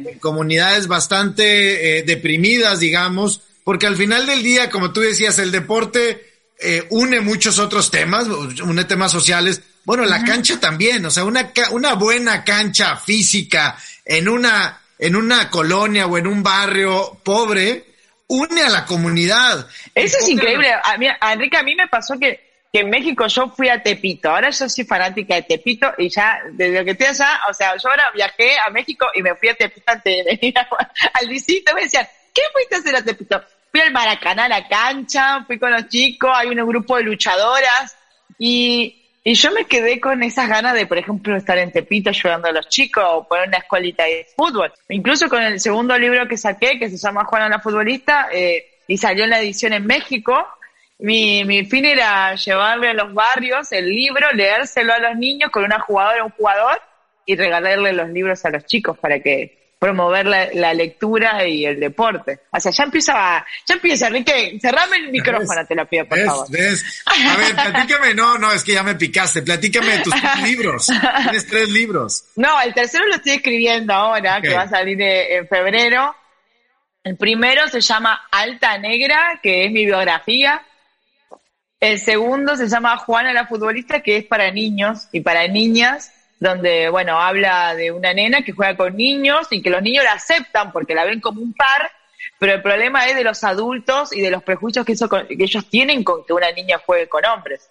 en 0.08 0.18
comunidades 0.18 0.88
bastante 0.88 2.00
eh, 2.00 2.04
deprimidas, 2.04 2.80
digamos, 2.80 3.42
porque 3.64 3.86
al 3.86 3.96
final 3.96 4.26
del 4.26 4.42
día, 4.42 4.72
como 4.72 4.92
tú 4.92 5.02
decías, 5.02 5.38
el 5.38 5.52
deporte 5.52 6.30
eh, 6.60 6.88
une 6.90 7.22
muchos 7.22 7.60
otros 7.60 7.92
temas, 7.92 8.28
une 8.28 8.84
temas 8.86 9.12
sociales. 9.12 9.62
Bueno, 9.86 10.04
la 10.06 10.24
cancha 10.24 10.60
también, 10.60 11.06
o 11.06 11.10
sea, 11.10 11.24
una, 11.24 11.52
una 11.72 11.94
buena 11.94 12.44
cancha 12.44 12.98
física 12.98 13.78
en 14.10 14.28
una, 14.28 14.82
en 14.98 15.16
una 15.16 15.52
colonia 15.52 16.08
o 16.08 16.18
en 16.18 16.26
un 16.26 16.42
barrio 16.42 17.20
pobre, 17.24 17.86
une 18.28 18.64
a 18.64 18.70
la 18.70 18.86
comunidad. 18.86 19.68
Eso 19.94 20.18
es 20.20 20.30
increíble. 20.30 20.72
A, 20.84 20.98
mí, 20.98 21.08
a 21.08 21.34
Enrique, 21.34 21.58
a 21.58 21.64
mí 21.64 21.76
me 21.76 21.88
pasó 21.88 22.18
que, 22.18 22.64
que 22.74 22.80
en 22.80 22.90
México 22.90 23.28
yo 23.28 23.50
fui 23.50 23.70
a 23.70 23.84
Tepito. 23.84 24.32
Ahora 24.32 24.50
yo 24.50 24.68
soy 24.68 24.84
fanática 24.84 25.36
de 25.36 25.44
Tepito 25.44 25.94
y 26.00 26.10
ya, 26.10 26.42
desde 26.54 26.84
que 26.84 26.92
estoy 26.92 27.08
allá, 27.08 27.40
o 27.50 27.54
sea, 27.54 27.78
yo 27.78 27.88
ahora 27.88 28.06
viajé 28.16 28.58
a 28.58 28.72
México 28.72 29.06
y 29.14 29.22
me 29.22 29.36
fui 29.36 29.50
a 29.50 29.54
Tepito 29.54 29.92
antes 29.92 30.12
de 30.12 30.24
venir 30.24 30.56
al 31.14 31.28
visito. 31.30 31.76
Me 31.76 31.84
decían, 31.84 32.08
¿qué 32.34 32.42
fuiste 32.52 32.76
a 32.76 32.80
hacer 32.80 32.96
a 32.96 33.04
Tepito? 33.04 33.44
Fui 33.72 33.82
al 33.82 33.92
Maracaná 33.92 34.46
a 34.46 34.50
la 34.50 34.68
cancha, 34.68 35.44
fui 35.46 35.60
con 35.60 35.72
los 35.72 35.88
chicos, 35.88 36.32
hay 36.34 36.48
un 36.48 36.68
grupo 36.68 36.98
de 36.98 37.04
luchadoras 37.04 37.96
y 38.40 38.99
y 39.30 39.36
yo 39.36 39.52
me 39.52 39.66
quedé 39.66 40.00
con 40.00 40.24
esas 40.24 40.50
ganas 40.50 40.74
de, 40.74 40.88
por 40.88 40.98
ejemplo, 40.98 41.38
estar 41.38 41.56
en 41.60 41.72
Tepito 41.72 42.10
ayudando 42.10 42.48
a 42.48 42.52
los 42.52 42.68
chicos 42.68 43.04
o 43.08 43.28
poner 43.28 43.48
una 43.48 43.60
escuelita 43.60 44.06
de 44.06 44.26
fútbol. 44.36 44.74
Incluso 44.90 45.30
con 45.30 45.44
el 45.44 45.60
segundo 45.60 45.96
libro 46.00 46.28
que 46.28 46.36
saqué, 46.36 46.80
que 46.80 46.90
se 46.90 46.98
llama 46.98 47.26
Juana 47.26 47.48
la 47.48 47.60
Futbolista, 47.60 48.30
eh, 48.34 48.66
y 48.88 48.98
salió 48.98 49.26
en 49.26 49.30
la 49.30 49.40
edición 49.40 49.74
en 49.74 49.86
México, 49.86 50.34
mi, 50.98 51.44
mi 51.44 51.64
fin 51.66 51.86
era 51.86 52.34
llevarle 52.34 52.90
a 52.90 52.94
los 52.96 53.14
barrios 53.14 53.72
el 53.72 53.88
libro, 53.88 54.32
leérselo 54.34 54.94
a 54.94 55.00
los 55.00 55.16
niños 55.16 55.52
con 55.52 55.64
una 55.64 55.80
jugadora 55.80 56.24
o 56.24 56.26
un 56.26 56.32
jugador 56.32 56.82
y 57.24 57.36
regalarle 57.36 57.94
los 57.94 58.10
libros 58.10 58.44
a 58.46 58.50
los 58.50 58.66
chicos 58.66 58.98
para 58.98 59.20
que 59.20 59.59
promover 59.80 60.26
la, 60.26 60.74
lectura 60.74 61.48
y 61.48 61.66
el 61.66 61.80
deporte. 61.80 62.42
O 62.52 62.60
sea, 62.60 62.72
ya 62.72 62.84
empieza, 62.84 63.46
ya 63.66 63.76
empieza, 63.76 64.08
Enrique, 64.08 64.60
cerrame 64.62 64.98
el 64.98 65.10
micrófono, 65.10 65.66
te 65.66 65.74
lo 65.74 65.88
pido, 65.88 66.06
por 66.06 66.20
favor. 66.20 66.48
A 66.48 67.38
ver, 67.38 67.56
platícame, 67.56 68.14
no, 68.14 68.38
no, 68.38 68.52
es 68.52 68.64
que 68.64 68.74
ya 68.74 68.84
me 68.84 68.96
picaste, 68.96 69.42
platícame 69.42 69.98
de 69.98 70.04
tus 70.04 70.14
libros. 70.44 70.88
Tienes 71.24 71.48
tres 71.48 71.70
libros. 71.70 72.26
No, 72.36 72.60
el 72.62 72.74
tercero 72.74 73.08
lo 73.08 73.16
estoy 73.16 73.34
escribiendo 73.34 73.94
ahora, 73.94 74.42
que 74.42 74.54
va 74.54 74.64
a 74.64 74.70
salir 74.70 75.02
en 75.02 75.48
febrero. 75.48 76.14
El 77.02 77.16
primero 77.16 77.70
se 77.70 77.80
llama 77.80 78.28
Alta 78.30 78.78
Negra, 78.78 79.40
que 79.42 79.66
es 79.66 79.72
mi 79.72 79.86
biografía. 79.86 80.62
El 81.80 81.98
segundo 82.00 82.58
se 82.58 82.68
llama 82.68 82.98
Juana 82.98 83.32
la 83.32 83.48
futbolista, 83.48 84.02
que 84.02 84.18
es 84.18 84.26
para 84.26 84.52
niños 84.52 85.08
y 85.14 85.22
para 85.22 85.48
niñas 85.48 86.12
donde, 86.40 86.90
bueno, 86.90 87.20
habla 87.20 87.76
de 87.76 87.92
una 87.92 88.14
nena 88.14 88.42
que 88.42 88.54
juega 88.54 88.78
con 88.78 88.96
niños 88.96 89.48
y 89.52 89.62
que 89.62 89.70
los 89.70 89.82
niños 89.82 90.06
la 90.06 90.14
aceptan 90.14 90.72
porque 90.72 90.96
la 90.96 91.04
ven 91.04 91.20
como 91.20 91.42
un 91.42 91.54
par, 91.54 91.92
pero 92.38 92.54
el 92.54 92.62
problema 92.62 93.06
es 93.08 93.16
de 93.16 93.24
los 93.24 93.44
adultos 93.44 94.14
y 94.16 94.22
de 94.22 94.32
los 94.32 94.42
prejuicios 94.44 94.86
que, 94.86 94.94
eso, 94.94 95.10
que 95.10 95.26
ellos 95.38 95.70
tienen 95.70 96.04
con 96.04 96.26
que 96.26 96.34
una 96.34 96.52
niña 96.52 96.80
juegue 96.86 97.10
con 97.10 97.26
hombres. 97.26 97.70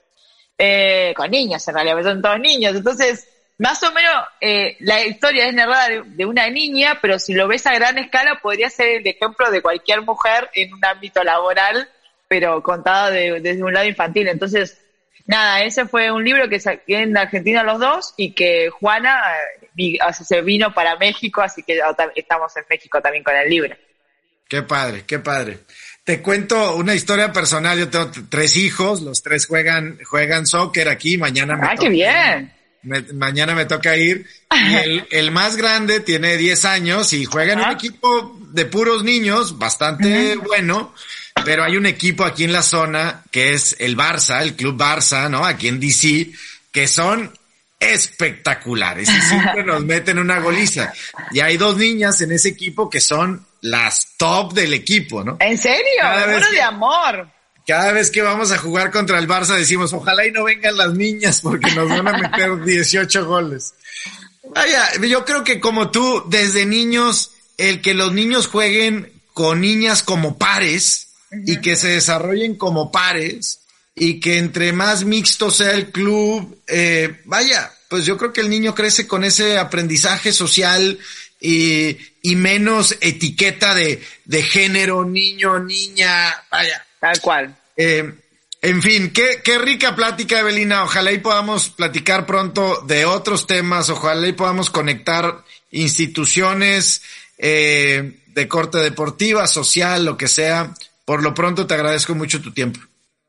Eh, 0.59 1.15
con 1.17 1.31
niños, 1.31 1.67
en 1.69 1.75
realidad, 1.75 2.03
son 2.03 2.21
todos 2.21 2.41
niños. 2.41 2.75
Entonces, 2.75 3.29
más 3.59 3.83
o 3.83 3.93
menos, 3.93 4.13
eh, 4.41 4.77
la 4.81 5.05
historia 5.05 5.47
es 5.47 5.55
narrada 5.55 5.89
de, 6.05 6.27
una 6.27 6.51
niña, 6.51 6.99
pero 7.01 7.19
si 7.19 7.33
lo 7.33 7.49
ves 7.49 7.67
a 7.67 7.75
gran 7.75 7.97
escala, 7.97 8.41
podría 8.43 8.69
ser 8.69 8.89
el 8.99 9.07
ejemplo 9.07 9.51
de 9.51 9.63
cualquier 9.63 10.03
mujer 10.03 10.51
en 10.55 10.75
un 10.75 10.85
ámbito 10.85 11.25
laboral, 11.25 11.89
pero 12.27 12.63
contada 12.63 13.11
desde 13.11 13.63
un 13.63 13.73
lado 13.73 13.87
infantil. 13.87 14.29
Entonces, 14.29 14.79
nada, 15.29 15.63
ese 15.63 15.87
fue 15.87 16.11
un 16.11 16.25
libro 16.25 16.49
que 16.49 16.59
saqué 16.59 17.03
en 17.03 17.17
Argentina 17.17 17.63
los 17.63 17.79
dos 17.79 18.15
y 18.17 18.33
que 18.33 18.71
Juana 18.71 19.21
eh, 19.77 19.99
se 20.25 20.41
vino 20.43 20.75
para 20.75 20.97
México, 20.97 21.41
así 21.41 21.63
que 21.63 21.81
estamos 22.17 22.57
en 22.57 22.65
México 22.69 23.01
también 23.01 23.23
con 23.23 23.37
el 23.37 23.49
libro. 23.49 23.77
Qué 24.49 24.63
padre, 24.63 25.05
qué 25.07 25.19
padre. 25.21 25.61
Te 26.03 26.23
cuento 26.23 26.75
una 26.77 26.95
historia 26.95 27.31
personal. 27.31 27.79
Yo 27.79 27.91
tengo 27.91 28.11
tres 28.31 28.57
hijos, 28.57 29.03
los 29.03 29.23
tres 29.23 29.47
juegan, 29.47 29.99
juegan 30.05 30.47
soccer 30.47 30.89
aquí. 30.89 31.19
Mañana 31.19 31.55
me 31.55 31.67
¡Ah, 31.67 31.75
qué 31.79 31.91
bien! 31.91 32.53
mañana 33.13 33.55
me 33.55 33.67
toca 33.67 33.97
ir. 33.97 34.27
el, 34.51 35.07
el, 35.11 35.31
más 35.31 35.57
grande 35.57 36.01
tiene 36.01 36.39
10 36.39 36.65
años 36.65 37.13
y 37.13 37.27
juega 37.27 37.53
en 37.53 37.61
un 37.61 37.73
equipo 37.73 38.39
de 38.53 38.65
puros 38.65 39.05
niños, 39.05 39.59
bastante 39.59 40.37
bueno 40.37 40.95
pero 41.45 41.65
hay 41.65 41.77
un 41.77 41.87
equipo 41.87 42.25
aquí 42.25 42.45
en 42.45 42.53
la 42.53 42.63
zona 42.63 43.23
que 43.31 43.53
es 43.53 43.77
el 43.79 43.97
Barça, 43.97 44.43
el 44.43 44.55
Club 44.55 44.79
Barça, 44.79 45.29
¿no? 45.31 45.45
Aquí 45.45 45.69
en 45.69 45.81
DC, 45.81 46.31
que 46.73 46.87
son 46.87 47.33
espectaculares 47.81 49.09
y 49.09 49.21
siempre 49.21 49.65
nos 49.65 49.85
meten 49.85 50.19
una 50.19 50.41
goliza. 50.41 50.93
Y 51.33 51.41
hay 51.41 51.57
dos 51.57 51.77
niñas 51.77 52.21
en 52.21 52.33
ese 52.33 52.49
equipo 52.49 52.91
que 52.91 53.01
son 53.01 53.47
las 53.61 54.17
top 54.17 54.53
del 54.53 54.75
equipo, 54.75 55.23
¿no? 55.25 55.37
¿En 55.41 55.57
serio? 55.59 56.03
Uno 56.37 56.51
de 56.51 56.63
amor. 56.63 57.29
Cada 57.67 57.93
vez 57.93 58.11
que 58.11 58.23
vamos 58.23 58.51
a 58.51 58.59
jugar 58.59 58.91
contra 58.91 59.19
el 59.19 59.29
Barça 59.29 59.57
decimos, 59.57 59.93
ojalá 59.93 60.27
y 60.27 60.33
no 60.33 60.45
vengan 60.45 60.77
las 60.77 60.95
niñas 60.95 61.41
porque 61.43 61.71
nos 61.73 61.89
van 61.89 62.09
a 62.09 62.13
meter 62.13 62.57
18 62.65 63.27
goles. 63.27 63.75
Vaya, 64.55 64.91
yo 65.03 65.25
creo 65.25 65.45
que 65.45 65.61
como 65.61 65.91
tú, 65.91 66.25
desde 66.29 66.65
niños, 66.65 67.33
el 67.59 67.83
que 67.83 67.93
los 67.93 68.13
niños 68.13 68.47
jueguen 68.47 69.13
con 69.35 69.61
niñas 69.61 70.03
como 70.03 70.39
pares, 70.39 71.08
y 71.45 71.61
que 71.61 71.77
se 71.77 71.89
desarrollen 71.89 72.57
como 72.57 72.91
pares 72.91 73.61
y 73.95 74.21
que 74.21 74.39
entre 74.39 74.73
más 74.73 75.05
mixto 75.05 75.51
sea 75.51 75.73
el 75.73 75.91
club, 75.91 76.63
eh, 76.67 77.21
vaya, 77.25 77.73
pues 77.89 78.07
yo 78.07 78.17
creo 78.17 78.33
que 78.33 78.41
el 78.41 78.51
niño 78.51 78.75
crece 78.75 79.07
con 79.07 79.25
ese 79.25 79.59
aprendizaje 79.59 80.33
social 80.33 80.99
y, 81.41 81.97
y 82.23 82.37
menos 82.37 82.97
etiqueta 83.01 83.75
de, 83.75 84.03
de 84.25 84.43
género, 84.43 85.05
niño, 85.05 85.59
niña, 85.59 86.35
vaya. 86.51 86.85
Tal 87.01 87.21
cual. 87.21 87.57
Eh, 87.77 88.13
en 88.61 88.83
fin, 88.83 89.13
qué, 89.13 89.41
qué 89.43 89.59
rica 89.59 89.95
plática, 89.95 90.41
Evelina. 90.41 90.83
Ojalá 90.83 91.13
y 91.13 91.19
podamos 91.19 91.69
platicar 91.69 92.27
pronto 92.27 92.83
de 92.87 93.05
otros 93.05 93.47
temas. 93.47 93.89
Ojalá 93.89 94.27
y 94.27 94.33
podamos 94.33 94.71
conectar 94.71 95.45
instituciones 95.71 97.03
eh, 97.39 98.21
de 98.27 98.49
corte 98.49 98.79
deportiva, 98.79 99.47
social, 99.47 100.05
lo 100.05 100.17
que 100.17 100.27
sea, 100.27 100.75
por 101.09 101.23
lo 101.23 101.33
pronto 101.33 101.67
te 101.67 101.73
agradezco 101.73 102.15
mucho 102.15 102.43
tu 102.43 102.53
tiempo. 102.53 102.81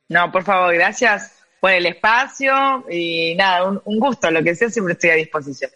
No, 0.10 0.30
por 0.34 0.44
favor, 0.44 0.74
gracias 0.74 1.32
por 1.62 1.72
el 1.72 1.86
espacio 1.86 2.84
y 2.92 3.36
nada, 3.36 3.70
un, 3.70 4.00
gusto, 4.00 4.30
lo 4.30 4.44
que 4.44 4.54
sea, 4.54 4.70
siempre 4.70 4.96
estoy 4.96 5.12
a 5.12 5.16
disposición. 5.16 5.72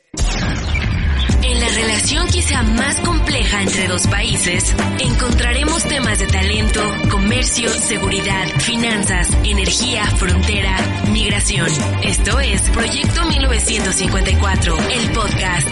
En 1.42 1.60
la 1.62 1.68
relación 1.70 2.28
quizá 2.28 2.62
más 2.62 3.00
compleja 3.00 3.62
entre 3.62 3.88
dos 3.88 4.06
países, 4.08 4.76
encontraremos 5.00 5.82
temas 5.86 6.20
de 6.20 6.28
talento, 6.28 6.82
comercio, 7.10 7.70
seguridad, 7.70 8.48
finanzas, 8.60 9.30
energía, 9.46 10.04
frontera, 10.18 10.76
migración. 11.10 11.70
Esto 12.04 12.38
es 12.42 12.70
Proyecto 12.72 13.24
1954, 13.30 14.78
el 14.90 15.12
podcast. 15.14 15.70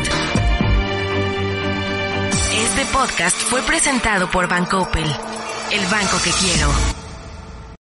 Este 2.54 2.86
podcast 2.94 3.36
fue 3.36 3.62
presentado 3.64 4.32
por 4.32 4.48
Bancoppel 4.48 5.41
el 5.72 5.86
banco 5.88 6.22
que 6.22 6.32
quiero. 6.32 7.01